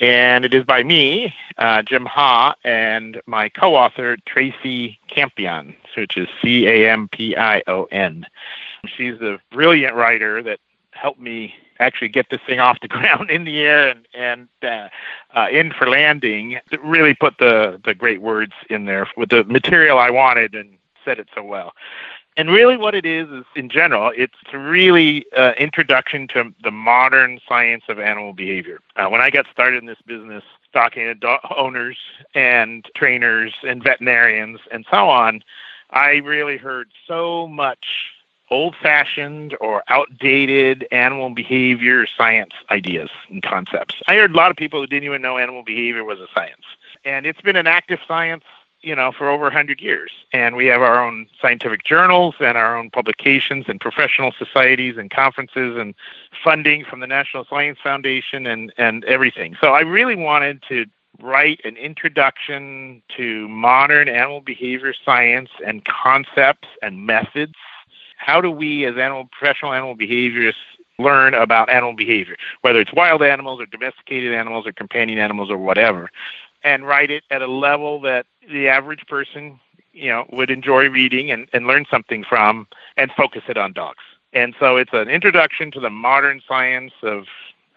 And 0.00 0.44
it 0.44 0.54
is 0.54 0.64
by 0.64 0.84
me, 0.84 1.34
uh, 1.56 1.82
Jim 1.82 2.06
Ha, 2.06 2.54
and 2.62 3.20
my 3.26 3.48
co 3.48 3.74
author, 3.74 4.16
Tracy 4.26 4.98
Campion, 5.08 5.74
which 5.96 6.16
is 6.16 6.28
C 6.40 6.66
A 6.68 6.90
M 6.90 7.08
P 7.08 7.36
I 7.36 7.62
O 7.66 7.84
N. 7.90 8.24
She's 8.86 9.20
a 9.20 9.40
brilliant 9.50 9.94
writer 9.96 10.42
that 10.44 10.60
helped 10.92 11.20
me 11.20 11.54
actually 11.80 12.08
get 12.08 12.26
this 12.30 12.40
thing 12.46 12.60
off 12.66 12.78
the 12.80 12.88
ground 12.88 13.30
in 13.30 13.44
the 13.44 13.58
air 13.60 13.88
and 13.88 14.06
and 14.14 14.48
uh, 14.62 14.88
uh, 15.36 15.48
in 15.50 15.72
for 15.72 15.88
landing. 15.88 16.60
Really 16.80 17.14
put 17.14 17.38
the 17.38 17.80
the 17.84 17.94
great 17.94 18.22
words 18.22 18.52
in 18.70 18.84
there 18.84 19.08
with 19.16 19.30
the 19.30 19.42
material 19.44 19.98
I 19.98 20.10
wanted 20.10 20.54
and 20.54 20.78
said 21.04 21.18
it 21.18 21.28
so 21.34 21.42
well. 21.42 21.72
And 22.38 22.50
really, 22.50 22.76
what 22.76 22.94
it 22.94 23.04
is 23.04 23.28
is, 23.30 23.44
in 23.56 23.68
general, 23.68 24.12
it's 24.16 24.36
really 24.54 25.26
uh, 25.36 25.54
introduction 25.58 26.28
to 26.28 26.54
the 26.62 26.70
modern 26.70 27.40
science 27.48 27.82
of 27.88 27.98
animal 27.98 28.32
behavior. 28.32 28.78
Uh, 28.94 29.08
when 29.08 29.20
I 29.20 29.28
got 29.28 29.46
started 29.50 29.78
in 29.78 29.86
this 29.86 29.98
business, 30.06 30.44
talking 30.72 31.18
to 31.20 31.38
owners 31.56 31.98
and 32.36 32.86
trainers 32.94 33.54
and 33.66 33.82
veterinarians 33.82 34.60
and 34.70 34.86
so 34.88 35.08
on, 35.08 35.42
I 35.90 36.18
really 36.18 36.58
heard 36.58 36.90
so 37.08 37.48
much 37.48 37.84
old 38.50 38.76
fashioned 38.80 39.56
or 39.60 39.82
outdated 39.88 40.86
animal 40.92 41.30
behavior 41.30 42.06
science 42.16 42.52
ideas 42.70 43.10
and 43.28 43.42
concepts. 43.42 43.96
I 44.06 44.14
heard 44.14 44.30
a 44.30 44.36
lot 44.36 44.52
of 44.52 44.56
people 44.56 44.80
who 44.80 44.86
didn't 44.86 45.04
even 45.04 45.22
know 45.22 45.38
animal 45.38 45.64
behavior 45.64 46.04
was 46.04 46.20
a 46.20 46.28
science. 46.32 46.62
And 47.04 47.26
it's 47.26 47.40
been 47.40 47.56
an 47.56 47.66
active 47.66 47.98
science, 48.06 48.44
you 48.82 48.94
know, 48.94 49.12
for 49.12 49.28
over 49.28 49.44
100 49.44 49.80
years. 49.80 50.10
And 50.32 50.56
we 50.56 50.66
have 50.66 50.82
our 50.82 51.02
own 51.02 51.26
scientific 51.40 51.84
journals 51.84 52.36
and 52.40 52.56
our 52.56 52.76
own 52.76 52.90
publications 52.90 53.64
and 53.68 53.80
professional 53.80 54.32
societies 54.38 54.96
and 54.96 55.10
conferences 55.10 55.76
and 55.76 55.94
funding 56.44 56.84
from 56.84 57.00
the 57.00 57.06
National 57.06 57.44
Science 57.48 57.78
Foundation 57.82 58.46
and, 58.46 58.72
and 58.78 59.04
everything. 59.04 59.56
So 59.60 59.68
I 59.68 59.80
really 59.80 60.16
wanted 60.16 60.62
to 60.68 60.86
write 61.20 61.60
an 61.64 61.76
introduction 61.76 63.02
to 63.16 63.48
modern 63.48 64.08
animal 64.08 64.40
behavior 64.40 64.94
science 65.04 65.50
and 65.66 65.84
concepts 65.84 66.68
and 66.80 67.04
methods 67.04 67.54
how 68.18 68.40
do 68.40 68.50
we 68.50 68.84
as 68.84 68.96
animal 68.98 69.28
professional 69.30 69.72
animal 69.72 69.96
behaviorists 69.96 70.54
learn 70.98 71.32
about 71.32 71.70
animal 71.70 71.94
behavior, 71.94 72.36
whether 72.62 72.80
it's 72.80 72.92
wild 72.92 73.22
animals 73.22 73.60
or 73.60 73.66
domesticated 73.66 74.34
animals 74.34 74.66
or 74.66 74.72
companion 74.72 75.18
animals 75.18 75.48
or 75.48 75.56
whatever, 75.56 76.10
and 76.64 76.86
write 76.86 77.10
it 77.10 77.24
at 77.30 77.42
a 77.42 77.46
level 77.46 78.00
that 78.00 78.26
the 78.50 78.68
average 78.68 79.06
person, 79.06 79.58
you 79.92 80.08
know, 80.08 80.26
would 80.30 80.50
enjoy 80.50 80.88
reading 80.88 81.30
and, 81.30 81.48
and 81.52 81.66
learn 81.66 81.86
something 81.90 82.24
from 82.24 82.66
and 82.96 83.10
focus 83.12 83.42
it 83.48 83.56
on 83.56 83.72
dogs. 83.72 84.02
And 84.32 84.54
so 84.60 84.76
it's 84.76 84.92
an 84.92 85.08
introduction 85.08 85.70
to 85.72 85.80
the 85.80 85.90
modern 85.90 86.42
science 86.46 86.92
of 87.02 87.24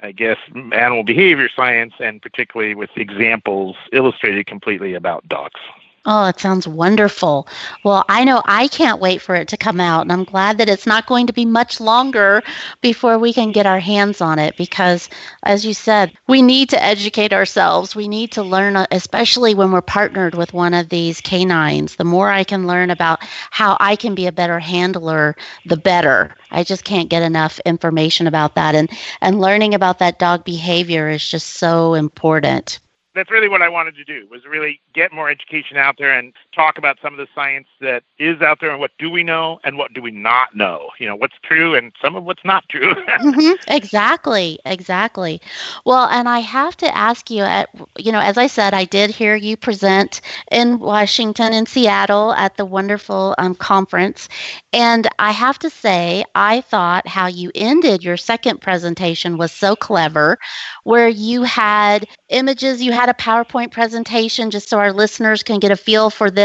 I 0.03 0.11
guess 0.11 0.37
animal 0.55 1.03
behavior 1.03 1.47
science 1.55 1.93
and 1.99 2.21
particularly 2.21 2.73
with 2.73 2.89
examples 2.95 3.75
illustrated 3.91 4.47
completely 4.47 4.95
about 4.95 5.27
dogs. 5.27 5.59
Oh, 6.05 6.25
it 6.25 6.39
sounds 6.39 6.67
wonderful. 6.67 7.47
Well, 7.83 8.03
I 8.09 8.23
know 8.23 8.41
I 8.45 8.67
can't 8.69 8.99
wait 8.99 9.21
for 9.21 9.35
it 9.35 9.47
to 9.49 9.57
come 9.57 9.79
out, 9.79 10.01
and 10.01 10.11
I'm 10.11 10.23
glad 10.23 10.57
that 10.57 10.67
it's 10.69 10.87
not 10.87 11.05
going 11.05 11.27
to 11.27 11.33
be 11.33 11.45
much 11.45 11.79
longer 11.79 12.41
before 12.81 13.19
we 13.19 13.31
can 13.31 13.51
get 13.51 13.67
our 13.67 13.79
hands 13.79 14.19
on 14.19 14.39
it 14.39 14.57
because, 14.57 15.09
as 15.43 15.63
you 15.63 15.75
said, 15.75 16.17
we 16.27 16.41
need 16.41 16.69
to 16.69 16.83
educate 16.83 17.33
ourselves. 17.33 17.95
We 17.95 18.07
need 18.07 18.31
to 18.31 18.41
learn, 18.41 18.75
uh, 18.77 18.87
especially 18.89 19.53
when 19.53 19.71
we're 19.71 19.81
partnered 19.83 20.33
with 20.33 20.53
one 20.53 20.73
of 20.73 20.89
these 20.89 21.21
canines. 21.21 21.97
The 21.97 22.03
more 22.03 22.31
I 22.31 22.43
can 22.45 22.65
learn 22.65 22.89
about 22.89 23.19
how 23.51 23.77
I 23.79 23.95
can 23.95 24.15
be 24.15 24.25
a 24.25 24.31
better 24.31 24.59
handler, 24.59 25.35
the 25.65 25.77
better. 25.77 26.35
I 26.49 26.63
just 26.63 26.83
can't 26.83 27.09
get 27.09 27.21
enough 27.21 27.59
information 27.59 28.25
about 28.25 28.55
that. 28.55 28.73
And, 28.73 28.89
and 29.21 29.39
learning 29.39 29.75
about 29.75 29.99
that 29.99 30.17
dog 30.17 30.45
behavior 30.45 31.09
is 31.09 31.27
just 31.27 31.57
so 31.57 31.93
important 31.93 32.79
that's 33.13 33.31
really 33.31 33.49
what 33.49 33.61
I 33.61 33.69
wanted 33.69 33.95
to 33.95 34.03
do 34.03 34.27
was 34.29 34.45
really 34.45 34.79
get 34.93 35.11
more 35.11 35.29
education 35.29 35.77
out 35.77 35.95
there 35.97 36.17
and 36.17 36.33
talk 36.51 36.77
about 36.77 36.97
some 37.01 37.13
of 37.13 37.17
the 37.17 37.27
science 37.33 37.67
that 37.79 38.03
is 38.19 38.41
out 38.41 38.59
there 38.59 38.71
and 38.71 38.79
what 38.79 38.91
do 38.99 39.09
we 39.09 39.23
know 39.23 39.59
and 39.63 39.77
what 39.77 39.93
do 39.93 40.01
we 40.01 40.11
not 40.11 40.55
know. 40.55 40.89
You 40.99 41.07
know, 41.07 41.15
what's 41.15 41.35
true 41.43 41.75
and 41.75 41.91
some 42.01 42.15
of 42.15 42.23
what's 42.23 42.43
not 42.43 42.67
true. 42.69 42.93
mm-hmm. 42.95 43.71
Exactly, 43.73 44.59
exactly. 44.65 45.41
Well, 45.85 46.07
and 46.07 46.27
I 46.27 46.39
have 46.39 46.75
to 46.77 46.95
ask 46.95 47.29
you 47.31 47.43
at 47.43 47.69
you 47.97 48.11
know, 48.11 48.19
as 48.19 48.37
I 48.37 48.47
said, 48.47 48.73
I 48.73 48.85
did 48.85 49.09
hear 49.09 49.35
you 49.35 49.55
present 49.55 50.21
in 50.51 50.79
Washington 50.79 51.53
and 51.53 51.67
Seattle 51.67 52.33
at 52.33 52.57
the 52.57 52.65
wonderful 52.65 53.35
um, 53.37 53.55
conference, 53.55 54.27
and 54.73 55.07
I 55.19 55.31
have 55.31 55.59
to 55.59 55.69
say, 55.69 56.23
I 56.35 56.61
thought 56.61 57.07
how 57.07 57.27
you 57.27 57.51
ended 57.55 58.03
your 58.03 58.17
second 58.17 58.61
presentation 58.61 59.37
was 59.37 59.51
so 59.51 59.75
clever, 59.75 60.37
where 60.83 61.09
you 61.09 61.43
had 61.43 62.07
images, 62.29 62.81
you 62.81 62.91
had 62.91 63.09
a 63.09 63.13
PowerPoint 63.13 63.71
presentation, 63.71 64.51
just 64.51 64.69
so 64.69 64.79
our 64.79 64.93
listeners 64.93 65.43
can 65.43 65.59
get 65.59 65.71
a 65.71 65.77
feel 65.77 66.09
for 66.09 66.29
this. 66.29 66.40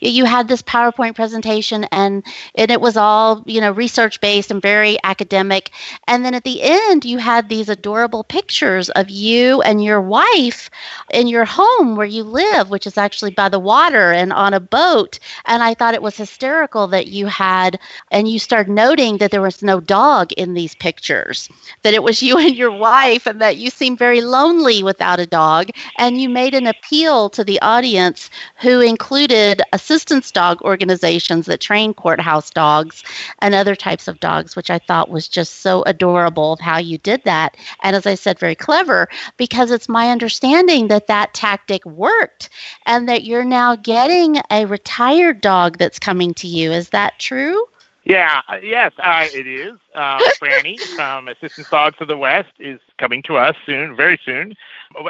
You 0.00 0.24
had 0.24 0.48
this 0.48 0.62
PowerPoint 0.62 1.14
presentation, 1.14 1.84
and, 1.92 2.24
it 2.54 2.80
was 2.80 2.96
all, 2.96 3.42
you 3.46 3.60
know, 3.60 3.72
research 3.72 4.20
based 4.20 4.50
and 4.50 4.62
very 4.62 4.98
academic. 5.04 5.70
And 6.06 6.24
then 6.24 6.34
at 6.34 6.44
the 6.44 6.62
end, 6.62 7.04
you 7.04 7.18
had 7.18 7.48
these 7.48 7.68
adorable 7.68 8.24
pictures 8.24 8.88
of 8.90 9.10
you 9.10 9.60
and 9.62 9.82
your 9.82 10.00
wife 10.00 10.70
in 11.12 11.26
your 11.26 11.44
home 11.44 11.96
where 11.96 12.06
you 12.06 12.22
live, 12.22 12.70
which 12.70 12.86
is 12.86 12.96
actually 12.98 13.30
by 13.30 13.48
the 13.48 13.58
water 13.58 14.12
and 14.12 14.32
on 14.32 14.54
a 14.54 14.60
boat. 14.60 15.18
And 15.44 15.62
I 15.62 15.74
thought 15.74 15.94
it 15.94 16.02
was 16.02 16.16
hysterical 16.16 16.86
that 16.88 17.08
you 17.08 17.26
had, 17.26 17.78
and 18.10 18.28
you 18.28 18.38
started 18.38 18.72
noting 18.72 19.18
that 19.18 19.30
there 19.30 19.42
was 19.42 19.62
no 19.62 19.80
dog 19.80 20.32
in 20.32 20.54
these 20.54 20.74
pictures, 20.74 21.48
that 21.82 21.94
it 21.94 22.02
was 22.02 22.22
you 22.22 22.38
and 22.44 22.54
your 22.56 22.70
wife, 22.70 23.26
and 23.26 23.40
that 23.40 23.56
you 23.56 23.70
seemed 23.70 23.98
very 23.98 24.20
lonely 24.20 24.82
without 24.82 25.20
a 25.20 25.26
dog. 25.26 25.70
And 25.98 26.20
you 26.20 26.28
made 26.28 26.54
an 26.54 26.66
appeal 26.66 27.28
to 27.30 27.44
the 27.44 27.60
audience 27.60 28.30
who 28.60 28.80
included 28.80 29.21
assistance 29.72 30.30
dog 30.32 30.60
organizations 30.62 31.46
that 31.46 31.60
train 31.60 31.94
courthouse 31.94 32.50
dogs 32.50 33.04
and 33.40 33.54
other 33.54 33.76
types 33.76 34.08
of 34.08 34.18
dogs, 34.18 34.56
which 34.56 34.70
I 34.70 34.78
thought 34.78 35.10
was 35.10 35.28
just 35.28 35.60
so 35.60 35.82
adorable 35.82 36.54
of 36.54 36.60
how 36.60 36.78
you 36.78 36.98
did 36.98 37.22
that. 37.24 37.56
And 37.82 37.94
as 37.94 38.06
I 38.06 38.14
said, 38.14 38.38
very 38.38 38.56
clever 38.56 39.08
because 39.36 39.70
it's 39.70 39.88
my 39.88 40.10
understanding 40.10 40.88
that 40.88 41.06
that 41.06 41.34
tactic 41.34 41.84
worked 41.84 42.48
and 42.86 43.08
that 43.08 43.24
you're 43.24 43.44
now 43.44 43.76
getting 43.76 44.38
a 44.50 44.64
retired 44.64 45.40
dog 45.40 45.78
that's 45.78 45.98
coming 45.98 46.34
to 46.34 46.48
you. 46.48 46.72
Is 46.72 46.88
that 46.88 47.18
true? 47.18 47.66
Yeah, 48.04 48.40
yes, 48.62 48.92
uh, 48.98 49.28
it 49.32 49.46
is. 49.46 49.78
Uh, 49.94 50.18
Franny 50.40 50.78
from 50.96 51.28
Assistance 51.28 51.68
Dogs 51.68 51.98
of 52.00 52.08
the 52.08 52.16
West 52.16 52.52
is 52.58 52.80
coming 52.98 53.22
to 53.24 53.36
us 53.36 53.54
soon, 53.66 53.94
very 53.94 54.18
soon. 54.24 54.54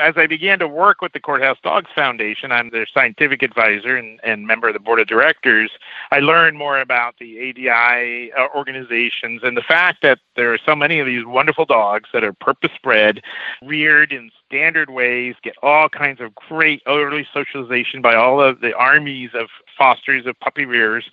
As 0.00 0.14
I 0.16 0.26
began 0.26 0.58
to 0.58 0.66
work 0.66 1.00
with 1.00 1.12
the 1.12 1.20
Courthouse 1.20 1.58
Dogs 1.62 1.90
Foundation, 1.94 2.50
I'm 2.50 2.70
their 2.70 2.86
scientific 2.92 3.42
advisor 3.42 3.96
and, 3.96 4.18
and 4.24 4.46
member 4.46 4.68
of 4.68 4.74
the 4.74 4.80
board 4.80 4.98
of 4.98 5.06
directors. 5.06 5.70
I 6.10 6.18
learned 6.18 6.58
more 6.58 6.80
about 6.80 7.14
the 7.20 7.50
ADI 7.50 8.32
uh, 8.32 8.48
organizations 8.56 9.42
and 9.44 9.56
the 9.56 9.62
fact 9.62 10.02
that 10.02 10.18
there 10.34 10.52
are 10.52 10.58
so 10.64 10.74
many 10.74 10.98
of 10.98 11.06
these 11.06 11.24
wonderful 11.24 11.64
dogs 11.64 12.08
that 12.12 12.24
are 12.24 12.32
purpose 12.32 12.72
bred, 12.82 13.22
reared 13.62 14.12
in 14.12 14.30
standard 14.48 14.90
ways, 14.90 15.36
get 15.42 15.54
all 15.62 15.88
kinds 15.88 16.20
of 16.20 16.34
great 16.34 16.82
early 16.86 17.26
socialization 17.32 18.02
by 18.02 18.14
all 18.14 18.42
of 18.42 18.60
the 18.60 18.74
armies 18.74 19.30
of 19.34 19.48
fosters 19.78 20.26
of 20.26 20.38
puppy 20.40 20.64
rears, 20.64 21.04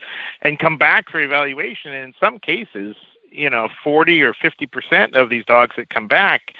and 0.42 0.60
come 0.60 0.78
back 0.78 1.10
for 1.10 1.22
evaluation. 1.22 1.94
And 1.94 2.04
in 2.04 2.14
some 2.20 2.40
cases, 2.40 2.96
you 3.32 3.50
know, 3.50 3.70
40 3.84 4.22
or 4.22 4.34
50 4.34 4.66
percent 4.68 5.16
of 5.16 5.30
these 5.30 5.46
dogs 5.46 5.76
that 5.78 5.90
come 5.90 6.08
back 6.08 6.54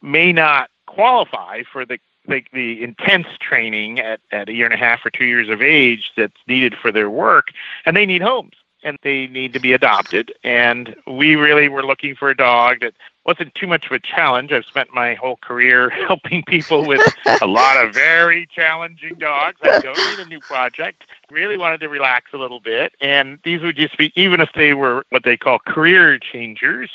may 0.00 0.32
not 0.32 0.70
qualify 0.86 1.62
for 1.70 1.84
the 1.84 1.98
the, 2.28 2.44
the 2.52 2.84
intense 2.84 3.26
training 3.40 3.98
at, 3.98 4.20
at 4.30 4.48
a 4.48 4.52
year 4.52 4.64
and 4.64 4.74
a 4.74 4.76
half 4.76 5.04
or 5.04 5.10
two 5.10 5.24
years 5.24 5.48
of 5.48 5.60
age 5.60 6.12
that's 6.16 6.36
needed 6.46 6.74
for 6.80 6.92
their 6.92 7.10
work, 7.10 7.48
and 7.84 7.96
they 7.96 8.06
need 8.06 8.22
homes 8.22 8.52
and 8.84 8.98
they 9.02 9.26
need 9.28 9.52
to 9.52 9.60
be 9.60 9.72
adopted. 9.72 10.32
And 10.42 10.94
we 11.06 11.36
really 11.36 11.68
were 11.68 11.84
looking 11.84 12.14
for 12.14 12.30
a 12.30 12.36
dog 12.36 12.80
that 12.80 12.94
wasn't 13.24 13.54
too 13.54 13.66
much 13.66 13.86
of 13.86 13.92
a 13.92 14.00
challenge. 14.00 14.52
I've 14.52 14.64
spent 14.64 14.92
my 14.92 15.14
whole 15.14 15.36
career 15.36 15.90
helping 16.06 16.42
people 16.44 16.86
with 16.86 17.00
a 17.40 17.46
lot 17.46 17.84
of 17.84 17.94
very 17.94 18.46
challenging 18.54 19.14
dogs. 19.14 19.58
I 19.62 19.80
don't 19.80 19.96
need 19.96 20.26
a 20.26 20.28
new 20.28 20.40
project. 20.40 21.04
Really 21.30 21.56
wanted 21.56 21.80
to 21.80 21.88
relax 21.88 22.32
a 22.32 22.38
little 22.38 22.60
bit. 22.60 22.94
And 23.00 23.38
these 23.44 23.62
would 23.62 23.76
just 23.76 23.96
be, 23.96 24.12
even 24.16 24.40
if 24.40 24.50
they 24.54 24.74
were 24.74 25.04
what 25.10 25.24
they 25.24 25.36
call 25.36 25.58
career 25.60 26.18
changers, 26.18 26.90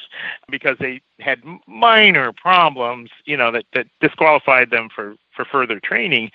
because 0.49 0.77
they 0.79 1.01
had 1.19 1.41
minor 1.67 2.31
problems, 2.33 3.09
you 3.25 3.37
know, 3.37 3.51
that, 3.51 3.65
that 3.73 3.87
disqualified 3.99 4.69
them 4.69 4.89
for 4.93 5.15
for 5.35 5.45
further 5.45 5.79
training, 5.79 6.31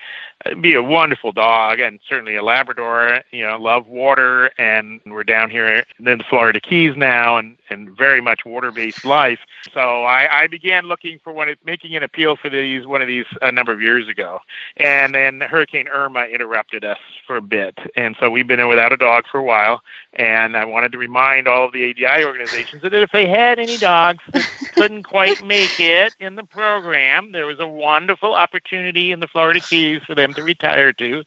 It'd 0.47 0.63
be 0.63 0.75
a 0.75 0.83
wonderful 0.83 1.33
dog 1.33 1.81
and 1.81 2.01
certainly 2.09 2.37
a 2.37 2.43
Labrador. 2.43 3.23
You 3.31 3.47
know, 3.47 3.59
love 3.59 3.87
water, 3.87 4.51
and 4.59 5.01
we're 5.07 5.25
down 5.25 5.51
here 5.51 5.85
in 5.99 6.05
the 6.05 6.25
Florida 6.29 6.61
Keys 6.61 6.97
now, 6.97 7.37
and 7.37 7.57
and 7.71 7.97
very 7.97 8.21
much 8.21 8.45
water-based 8.45 9.05
life. 9.05 9.39
So 9.73 9.82
so 9.83 10.05
I, 10.05 10.43
I 10.43 10.47
began 10.47 10.85
looking 10.85 11.19
for 11.25 11.33
one, 11.33 11.53
making 11.65 11.97
an 11.97 12.05
appeal 12.05 12.37
for 12.37 12.49
these 12.49 12.87
one 12.87 13.03
of 13.03 13.09
these 13.09 13.25
a 13.41 13.51
number 13.51 13.73
of 13.73 13.83
years 13.83 14.07
ago, 14.07 14.39
and 14.77 15.13
then 15.15 15.41
Hurricane 15.41 15.89
Irma 15.89 16.27
interrupted 16.27 16.85
us 16.85 16.99
for 17.27 17.37
a 17.37 17.43
bit, 17.43 17.77
and 17.97 18.15
so 18.21 18.31
we've 18.31 18.47
been 18.47 18.67
without 18.69 18.93
a 18.93 18.97
dog 18.97 19.25
for 19.31 19.39
a 19.39 19.43
while. 19.43 19.83
And 20.13 20.57
I 20.57 20.65
wanted 20.65 20.93
to 20.93 20.99
remind 20.99 21.49
all 21.49 21.67
of 21.67 21.73
the 21.73 21.91
ADI 21.91 22.25
organizations 22.25 22.83
that 22.83 22.95
if 22.95 23.11
they 23.11 23.27
had 23.27 23.59
any 23.59 23.77
dogs 23.77 24.23
that 24.33 24.49
couldn't 24.75 25.03
quite 25.03 25.43
make 25.45 25.81
it 25.81 26.15
in 26.21 26.37
the 26.37 26.45
program, 26.45 27.33
there 27.33 27.47
was 27.47 27.59
a 27.59 27.67
wonderful 27.67 28.35
opportunity 28.35 29.11
in 29.11 29.19
the 29.19 29.27
Florida 29.27 29.59
Keys 29.59 30.03
for 30.07 30.15
them 30.15 30.33
to 30.35 30.45
retire 30.45 30.93
to, 30.93 31.25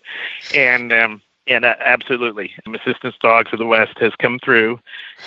and 0.53 0.93
um, 0.93 1.21
and 1.47 1.65
uh, 1.65 1.75
absolutely, 1.79 2.53
Assistance 2.65 3.15
Dogs 3.19 3.51
of 3.53 3.59
the 3.59 3.65
West 3.65 3.97
has 3.99 4.13
come 4.17 4.39
through, 4.43 4.79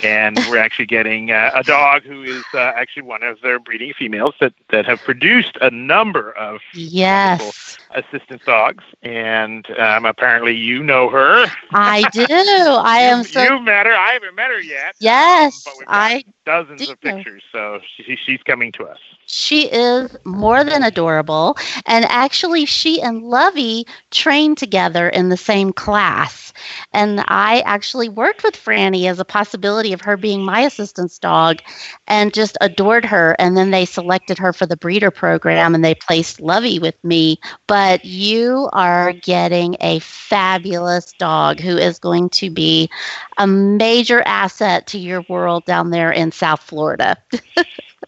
and 0.03 0.39
we're 0.49 0.59
actually 0.59 0.87
getting 0.87 1.31
uh, 1.31 1.51
a 1.55 1.63
dog 1.63 2.03
who 2.03 2.23
is 2.23 2.45
uh, 2.55 2.59
actually 2.59 3.03
one 3.03 3.23
of 3.23 3.41
their 3.41 3.59
breeding 3.59 3.93
females 3.93 4.35
that, 4.41 4.53
that 4.71 4.87
have 4.87 5.01
produced 5.01 5.57
a 5.61 5.71
number 5.71 6.33
of 6.33 6.61
yes 6.75 7.79
assistance 7.95 8.43
dogs. 8.45 8.85
And 9.03 9.69
um, 9.79 10.05
apparently, 10.05 10.57
you 10.57 10.83
know 10.83 11.09
her. 11.09 11.47
I 11.73 12.09
do. 12.13 12.27
I 12.29 12.99
am 13.01 13.25
so. 13.25 13.43
You 13.43 13.61
met 13.61 13.87
her. 13.87 13.93
I 13.93 14.13
haven't 14.13 14.35
met 14.35 14.51
her 14.51 14.61
yet. 14.61 14.95
Yes, 15.01 15.67
um, 15.67 15.73
but 15.73 15.79
we've 15.79 15.87
got 15.87 15.95
I 15.95 16.25
dozens 16.45 16.87
do. 16.87 16.93
of 16.93 17.01
pictures, 17.01 17.43
so 17.53 17.81
she, 17.97 18.17
she's 18.17 18.43
coming 18.43 18.73
to 18.73 18.85
us. 18.85 18.99
She 19.27 19.69
is 19.71 20.17
more 20.25 20.65
than 20.65 20.83
adorable. 20.83 21.57
And 21.87 22.05
actually, 22.07 22.65
she 22.65 23.01
and 23.01 23.23
Lovey 23.23 23.87
trained 24.11 24.59
together 24.59 25.09
in 25.09 25.29
the 25.29 25.37
same 25.37 25.73
class. 25.73 26.53
And 26.93 27.23
I 27.29 27.61
actually 27.61 28.09
worked 28.09 28.43
with 28.43 28.57
Franny 28.57 29.09
as 29.09 29.19
a 29.21 29.25
possibility 29.25 29.78
of 29.93 30.01
her 30.01 30.17
being 30.17 30.45
my 30.45 30.61
assistance 30.61 31.19
dog 31.19 31.61
and 32.07 32.35
just 32.35 32.57
adored 32.61 33.05
her. 33.05 33.37
And 33.39 33.57
then 33.57 33.71
they 33.71 33.85
selected 33.85 34.39
her 34.39 34.53
for 34.53 34.67
the 34.67 34.77
breeder 34.77 35.11
program 35.11 35.75
and 35.75 35.85
they 35.85 35.95
placed 35.95 36.41
Lovey 36.41 36.79
with 36.79 37.03
me. 37.05 37.39
But 37.67 38.05
you 38.05 38.69
are 38.73 39.13
getting 39.13 39.77
a 39.81 39.99
fabulous 40.01 41.13
dog 41.15 41.61
who 41.61 41.77
is 41.77 41.99
going 41.99 42.29
to 42.31 42.51
be 42.51 42.91
a 43.39 43.47
major 43.47 44.23
asset 44.27 44.87
to 44.89 44.99
your 44.99 45.25
world 45.29 45.65
down 45.65 45.91
there 45.91 46.11
in 46.11 46.33
South 46.33 46.61
Florida. 46.61 47.17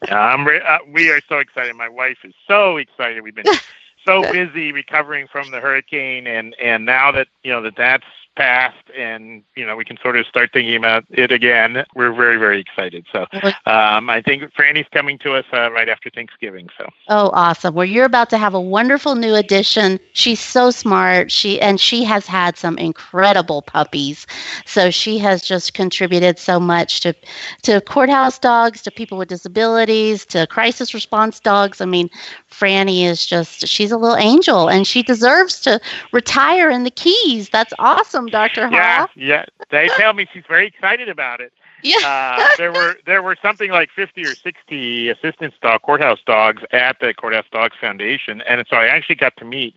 Yeah, 0.06 0.18
I'm 0.18 0.46
re- 0.46 0.60
uh, 0.60 0.78
we 0.88 1.10
are 1.10 1.20
so 1.28 1.38
excited. 1.38 1.74
My 1.76 1.88
wife 1.88 2.18
is 2.24 2.32
so 2.46 2.76
excited. 2.78 3.22
We've 3.22 3.34
been 3.34 3.44
so 4.06 4.22
busy 4.22 4.72
recovering 4.72 5.26
from 5.28 5.50
the 5.50 5.60
hurricane, 5.60 6.26
and 6.26 6.54
and 6.60 6.86
now 6.86 7.12
that 7.12 7.28
you 7.42 7.52
know 7.52 7.62
that 7.62 7.76
that's 7.76 8.04
passed, 8.36 8.90
and 8.96 9.42
you 9.56 9.66
know 9.66 9.76
we 9.76 9.84
can 9.84 9.98
sort 10.02 10.16
of 10.16 10.26
start 10.26 10.50
thinking 10.52 10.76
about 10.76 11.04
it 11.10 11.32
again. 11.32 11.84
We're 11.94 12.12
very 12.12 12.36
very 12.38 12.60
excited. 12.60 13.06
So 13.12 13.26
um, 13.66 14.10
I 14.10 14.22
think 14.24 14.42
Franny's 14.54 14.88
coming 14.92 15.18
to 15.18 15.34
us 15.34 15.44
uh, 15.52 15.70
right 15.72 15.88
after 15.88 16.10
Thanksgiving. 16.10 16.68
So 16.78 16.88
Oh, 17.08 17.30
awesome. 17.32 17.74
Well, 17.74 17.86
you're 17.86 18.04
about 18.04 18.30
to 18.30 18.38
have 18.38 18.54
a 18.54 18.60
wonderful 18.60 19.14
new 19.14 19.34
addition. 19.34 19.98
She's 20.12 20.40
so 20.40 20.70
smart. 20.70 21.30
She 21.30 21.60
and 21.60 21.80
she 21.80 22.04
has 22.04 22.26
had 22.26 22.56
some 22.56 22.78
incredible 22.78 23.62
puppies. 23.62 24.26
So 24.64 24.90
she 24.90 25.18
has 25.18 25.42
just 25.42 25.74
contributed 25.74 26.38
so 26.38 26.60
much 26.60 27.00
to 27.00 27.14
to 27.62 27.80
courthouse 27.80 28.38
dogs, 28.38 28.82
to 28.82 28.90
people 28.90 29.18
with 29.18 29.28
disabilities, 29.28 30.24
to 30.26 30.46
crisis 30.46 30.94
response 30.94 31.40
dogs. 31.40 31.80
I 31.80 31.84
mean, 31.86 32.10
Franny 32.50 33.04
is 33.04 33.26
just 33.26 33.66
she's 33.66 33.92
a 33.92 33.98
little 33.98 34.16
angel 34.16 34.68
and 34.68 34.86
she 34.86 35.02
deserves 35.02 35.60
to 35.60 35.80
retire 36.12 36.70
in 36.70 36.84
the 36.84 36.90
keys. 36.90 37.48
That's 37.50 37.72
awesome, 37.78 38.19
Dr. 38.28 38.68
yeah, 38.70 39.06
yeah, 39.16 39.44
they 39.70 39.88
tell 39.96 40.12
me 40.12 40.26
she's 40.32 40.44
very 40.48 40.66
excited 40.66 41.08
about 41.08 41.40
it. 41.40 41.52
Yeah. 41.82 41.96
uh, 42.04 42.56
there 42.58 42.72
were 42.72 42.96
there 43.06 43.22
were 43.22 43.36
something 43.40 43.70
like 43.70 43.90
50 43.90 44.22
or 44.24 44.34
60 44.34 45.08
assistance 45.08 45.54
dog 45.62 45.82
courthouse 45.82 46.18
dogs 46.26 46.62
at 46.72 46.98
the 47.00 47.14
Courthouse 47.14 47.46
Dogs 47.50 47.76
Foundation, 47.80 48.42
and 48.42 48.64
so 48.68 48.76
I 48.76 48.86
actually 48.86 49.14
got 49.16 49.36
to 49.38 49.44
meet 49.44 49.74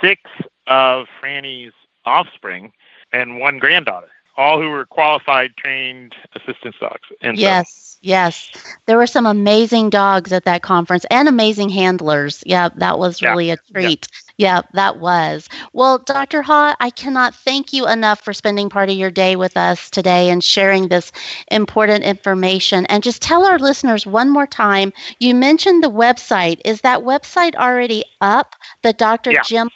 six 0.00 0.22
of 0.66 1.06
Franny's 1.20 1.72
offspring 2.06 2.72
and 3.12 3.38
one 3.38 3.58
granddaughter, 3.58 4.08
all 4.36 4.60
who 4.60 4.70
were 4.70 4.86
qualified, 4.86 5.56
trained 5.56 6.14
assistance 6.34 6.76
dogs. 6.80 7.08
And 7.20 7.36
so- 7.36 7.42
Yes, 7.42 7.98
yes. 8.00 8.50
There 8.86 8.96
were 8.96 9.06
some 9.06 9.26
amazing 9.26 9.90
dogs 9.90 10.32
at 10.32 10.44
that 10.44 10.62
conference 10.62 11.04
and 11.10 11.28
amazing 11.28 11.68
handlers. 11.68 12.42
Yeah, 12.46 12.70
that 12.76 12.98
was 12.98 13.20
Yeah, 13.22 13.30
really 13.30 13.50
a 13.50 13.56
treat. 13.72 14.08
Yeah, 14.36 14.62
that 14.72 14.98
was. 14.98 15.48
Well, 15.72 15.98
Dr. 15.98 16.42
Ha, 16.42 16.74
I 16.80 16.90
cannot 16.90 17.34
thank 17.34 17.72
you 17.72 17.86
enough 17.86 18.20
for 18.20 18.32
spending 18.32 18.68
part 18.68 18.90
of 18.90 18.96
your 18.96 19.10
day 19.10 19.36
with 19.36 19.56
us 19.56 19.88
today 19.88 20.28
and 20.28 20.42
sharing 20.42 20.88
this 20.88 21.12
important 21.52 22.02
information. 22.04 22.84
And 22.86 23.02
just 23.02 23.22
tell 23.22 23.44
our 23.44 23.58
listeners 23.58 24.06
one 24.06 24.30
more 24.30 24.46
time 24.46 24.92
you 25.20 25.34
mentioned 25.34 25.84
the 25.84 25.90
website. 25.90 26.60
Is 26.64 26.80
that 26.80 27.00
website 27.00 27.54
already 27.54 28.04
up? 28.20 28.56
The 28.82 28.92
drjimha.com. 28.92 29.70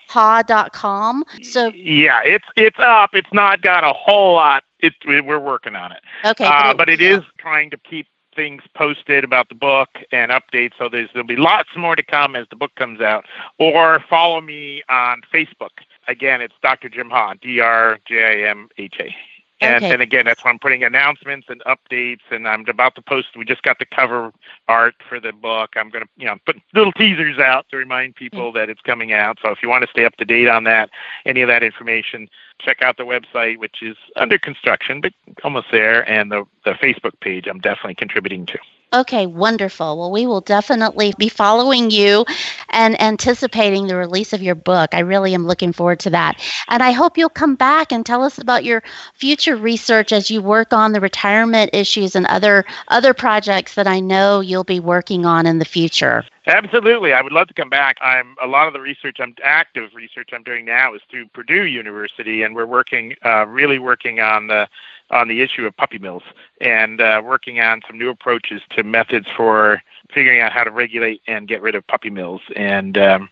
So, 1.43 1.69
yeah, 1.69 2.21
it's 2.25 2.47
it's 2.57 2.79
up. 2.81 3.11
It's 3.13 3.33
not 3.33 3.63
got 3.63 3.85
a 3.85 3.93
whole 3.93 4.35
lot. 4.35 4.65
It, 4.81 4.95
we're 5.05 5.41
working 5.41 5.75
on 5.77 5.93
it. 5.93 6.01
okay. 6.25 6.45
uh, 6.45 6.73
but 6.75 6.89
it 6.89 7.01
is 7.01 7.21
trying 7.39 7.71
to 7.71 7.77
keep 7.79 8.07
things 8.39 8.63
posted 8.77 9.25
about 9.25 9.49
the 9.49 9.55
book 9.57 9.89
and 10.13 10.31
updates. 10.31 10.71
So 10.79 10.89
there's 10.89 11.11
there'll 11.13 11.27
be 11.27 11.35
lots 11.35 11.71
more 11.77 11.97
to 11.97 12.05
come 12.05 12.37
as 12.37 12.47
the 12.51 12.57
book 12.57 12.73
comes 12.77 13.01
out. 13.01 13.25
Or 13.59 13.99
follow 14.09 14.41
me 14.41 14.85
on 14.89 15.23
Facebook. 15.35 15.83
Again, 16.07 16.41
it's 16.41 16.55
Dr. 16.63 16.89
Jim 16.89 17.11
Ha, 17.11 17.35
D 17.43 17.59
R 17.59 17.99
J 18.07 18.45
I 18.45 18.49
M 18.49 18.69
H 18.79 18.95
A. 19.01 19.13
And, 19.61 19.85
Okay. 19.85 19.93
and 19.93 20.03
again, 20.03 20.25
that's 20.25 20.45
why 20.45 20.51
I'm 20.51 20.59
putting 20.59 20.85
announcements 20.85 21.49
and 21.49 21.63
updates, 21.65 22.21
and 22.31 22.47
I'm 22.47 22.65
about 22.69 22.95
to 22.95 23.03
post. 23.03 23.37
We 23.37 23.45
just 23.45 23.63
got 23.63 23.79
the 23.79 23.87
cover 23.87 24.33
art 24.69 24.95
for 25.09 25.19
the 25.19 25.33
book. 25.33 25.71
I'm 25.77 25.91
going 25.91 26.05
to, 26.05 26.11
you 26.17 26.27
know, 26.27 26.37
put 26.47 26.61
little 26.75 26.93
teasers 26.93 27.39
out 27.39 27.67
to 27.71 27.77
remind 27.77 28.15
people 28.15 28.53
mm. 28.53 28.55
that 28.55 28.71
it's 28.71 28.81
coming 28.83 29.13
out. 29.13 29.39
So 29.43 29.51
if 29.51 29.63
you 29.63 29.69
want 29.69 29.83
to 29.83 29.91
stay 29.91 30.05
up 30.05 30.17
to 30.17 30.25
date 30.25 30.49
on 30.49 30.65
that, 30.65 30.91
any 31.27 31.41
of 31.41 31.49
that 31.49 31.63
information, 31.63 32.29
check 32.61 32.83
out 32.83 32.99
the 32.99 33.05
website, 33.05 33.59
which 33.59 33.83
is 33.83 33.97
under 34.17 34.39
construction, 34.39 35.01
but 35.01 35.13
almost 35.43 35.67
there, 35.73 36.09
and 36.09 36.31
the 36.31 36.45
the 36.65 36.73
Facebook 36.73 37.19
page. 37.21 37.47
I'm 37.49 37.61
definitely 37.61 37.97
contributing 37.97 38.47
to. 38.47 38.59
Okay, 38.91 39.27
wonderful. 39.27 39.99
Well, 39.99 40.11
we 40.11 40.27
will 40.27 40.41
definitely 40.41 41.13
be 41.19 41.29
following 41.29 41.91
you 41.91 42.25
and 42.71 42.99
anticipating 43.03 43.87
the 43.87 43.97
release 43.97 44.33
of 44.33 44.43
your 44.43 44.55
book. 44.55 44.95
I 44.95 45.01
really 45.01 45.35
am 45.35 45.47
looking 45.47 45.75
forward 45.75 46.01
to 46.01 46.11
that. 46.11 46.43
And 46.69 46.83
I 46.83 46.93
hope 46.93 47.19
you'll 47.19 47.29
come 47.29 47.55
back 47.55 47.93
and 47.93 48.07
tell 48.07 48.23
us 48.23 48.39
about 48.39 48.65
your 48.65 48.83
future 49.13 49.57
research 49.57 50.11
as 50.11 50.31
you 50.31 50.41
work 50.41 50.73
on 50.73 50.93
the 50.93 51.01
retirement 51.01 51.71
issues 51.75 52.17
and 52.17 52.25
other 52.27 52.65
other 52.89 53.13
projects 53.13 53.75
that 53.75 53.87
I 53.87 54.01
know 54.01 54.41
you'll 54.41 54.65
be 54.65 54.81
working 54.81 55.27
on 55.27 55.45
in 55.45 55.59
the 55.59 55.67
future. 55.67 56.25
Absolutely, 56.47 57.13
I 57.13 57.21
would 57.21 57.33
love 57.33 57.49
to 57.49 57.55
come 57.55 57.69
back. 57.69 57.99
I'm 58.01 58.37
a 58.43 58.47
lot 58.47 58.69
of 58.69 58.73
the 58.73 58.81
research 58.81 59.19
I'm 59.21 59.35
active 59.43 59.95
research 59.95 60.31
I'm 60.33 60.43
doing 60.43 60.65
now 60.65 60.95
is 60.95 61.03
through 61.11 61.27
Purdue 61.29 61.65
University, 61.65 62.43
and 62.43 62.55
we're 62.55 62.65
working 62.65 63.17
uh, 63.23 63.45
really 63.47 63.79
working 63.79 64.21
on 64.21 64.47
the 64.47 64.67
on 65.11 65.29
the 65.29 65.41
issue 65.41 65.67
of 65.67 65.77
puppy 65.77 65.99
mills 65.99 66.23
and 66.61 67.01
uh, 67.01 67.23
working 67.25 67.61
on 67.61 67.81
some 67.87 67.99
new 67.99 68.11
approaches 68.11 68.61
to 68.71 68.83
methods 68.83 69.27
for 69.37 69.83
figuring 70.13 70.41
out 70.41 70.53
how 70.53 70.65
to 70.65 70.71
regulate 70.71 71.23
and 71.27 71.49
get 71.49 71.63
rid 71.63 71.75
of 71.75 71.87
puppy 71.87 72.11
mills 72.11 72.43
and 72.57 72.99
um, 72.99 73.29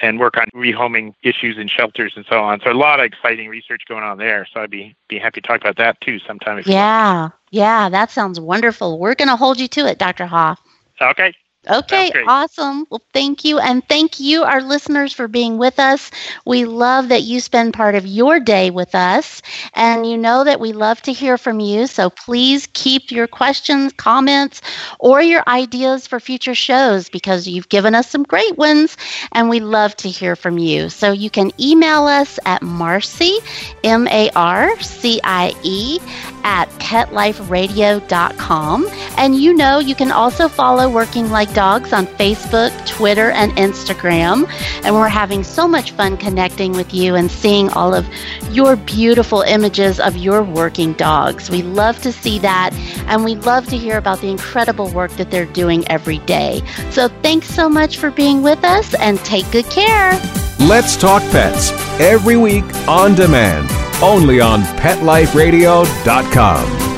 and 0.00 0.18
work 0.18 0.36
on 0.36 0.46
rehoming 0.54 1.14
issues 1.22 1.58
in 1.58 1.68
shelters 1.68 2.12
and 2.16 2.24
so 2.28 2.40
on. 2.40 2.60
So 2.60 2.70
a 2.70 2.74
lot 2.74 3.00
of 3.00 3.06
exciting 3.06 3.48
research 3.48 3.82
going 3.88 4.02
on 4.02 4.18
there. 4.18 4.46
So 4.52 4.60
I'd 4.60 4.70
be 4.70 4.94
be 5.08 5.18
happy 5.18 5.40
to 5.40 5.46
talk 5.46 5.60
about 5.60 5.76
that 5.76 6.00
too 6.00 6.18
sometime. 6.20 6.58
If 6.58 6.66
you. 6.66 6.74
Yeah. 6.74 7.30
Yeah, 7.50 7.90
that 7.90 8.10
sounds 8.10 8.40
wonderful. 8.40 8.98
We're 8.98 9.14
going 9.14 9.28
to 9.28 9.36
hold 9.36 9.60
you 9.60 9.68
to 9.68 9.86
it, 9.86 9.98
Dr. 9.98 10.24
Ha. 10.24 10.56
Okay. 11.02 11.34
Okay, 11.70 12.10
awesome. 12.26 12.86
Well, 12.90 13.02
thank 13.12 13.44
you. 13.44 13.60
And 13.60 13.88
thank 13.88 14.18
you, 14.18 14.42
our 14.42 14.60
listeners, 14.60 15.12
for 15.12 15.28
being 15.28 15.58
with 15.58 15.78
us. 15.78 16.10
We 16.44 16.64
love 16.64 17.08
that 17.10 17.22
you 17.22 17.38
spend 17.38 17.72
part 17.72 17.94
of 17.94 18.04
your 18.04 18.40
day 18.40 18.70
with 18.70 18.96
us. 18.96 19.40
And 19.74 20.04
you 20.04 20.18
know 20.18 20.42
that 20.42 20.58
we 20.58 20.72
love 20.72 21.00
to 21.02 21.12
hear 21.12 21.38
from 21.38 21.60
you. 21.60 21.86
So 21.86 22.10
please 22.10 22.66
keep 22.72 23.12
your 23.12 23.28
questions, 23.28 23.92
comments, 23.92 24.60
or 24.98 25.22
your 25.22 25.44
ideas 25.46 26.08
for 26.08 26.18
future 26.18 26.56
shows 26.56 27.08
because 27.08 27.46
you've 27.46 27.68
given 27.68 27.94
us 27.94 28.10
some 28.10 28.24
great 28.24 28.58
ones 28.58 28.96
and 29.30 29.48
we 29.48 29.60
love 29.60 29.94
to 29.96 30.08
hear 30.08 30.34
from 30.34 30.58
you. 30.58 30.88
So 30.88 31.12
you 31.12 31.30
can 31.30 31.52
email 31.60 32.08
us 32.08 32.40
at 32.44 32.62
Marcie, 32.62 33.38
M 33.84 34.08
A 34.08 34.30
R 34.34 34.76
C 34.80 35.20
I 35.22 35.54
E, 35.62 36.00
at 36.42 36.68
petliferadio.com. 36.80 38.88
And 39.16 39.36
you 39.36 39.54
know, 39.54 39.78
you 39.78 39.94
can 39.94 40.10
also 40.10 40.48
follow 40.48 40.90
Working 40.90 41.30
Like 41.30 41.51
Dogs 41.54 41.92
on 41.92 42.06
Facebook, 42.06 42.70
Twitter, 42.86 43.30
and 43.30 43.52
Instagram. 43.52 44.48
And 44.84 44.94
we're 44.94 45.08
having 45.08 45.44
so 45.44 45.68
much 45.68 45.92
fun 45.92 46.16
connecting 46.16 46.72
with 46.72 46.94
you 46.94 47.14
and 47.14 47.30
seeing 47.30 47.68
all 47.70 47.94
of 47.94 48.06
your 48.50 48.76
beautiful 48.76 49.42
images 49.42 50.00
of 50.00 50.16
your 50.16 50.42
working 50.42 50.94
dogs. 50.94 51.50
We 51.50 51.62
love 51.62 52.00
to 52.02 52.12
see 52.12 52.38
that, 52.40 52.72
and 53.06 53.24
we 53.24 53.36
love 53.36 53.68
to 53.68 53.76
hear 53.76 53.98
about 53.98 54.20
the 54.20 54.30
incredible 54.30 54.90
work 54.90 55.12
that 55.12 55.30
they're 55.30 55.46
doing 55.46 55.86
every 55.88 56.18
day. 56.18 56.62
So 56.90 57.08
thanks 57.22 57.48
so 57.48 57.68
much 57.68 57.98
for 57.98 58.10
being 58.10 58.42
with 58.42 58.64
us, 58.64 58.94
and 58.94 59.18
take 59.20 59.48
good 59.50 59.66
care. 59.66 60.12
Let's 60.60 60.96
Talk 60.96 61.22
Pets 61.30 61.70
every 62.00 62.36
week 62.36 62.64
on 62.86 63.14
demand, 63.14 63.70
only 64.02 64.40
on 64.40 64.62
PetLifeRadio.com. 64.62 66.91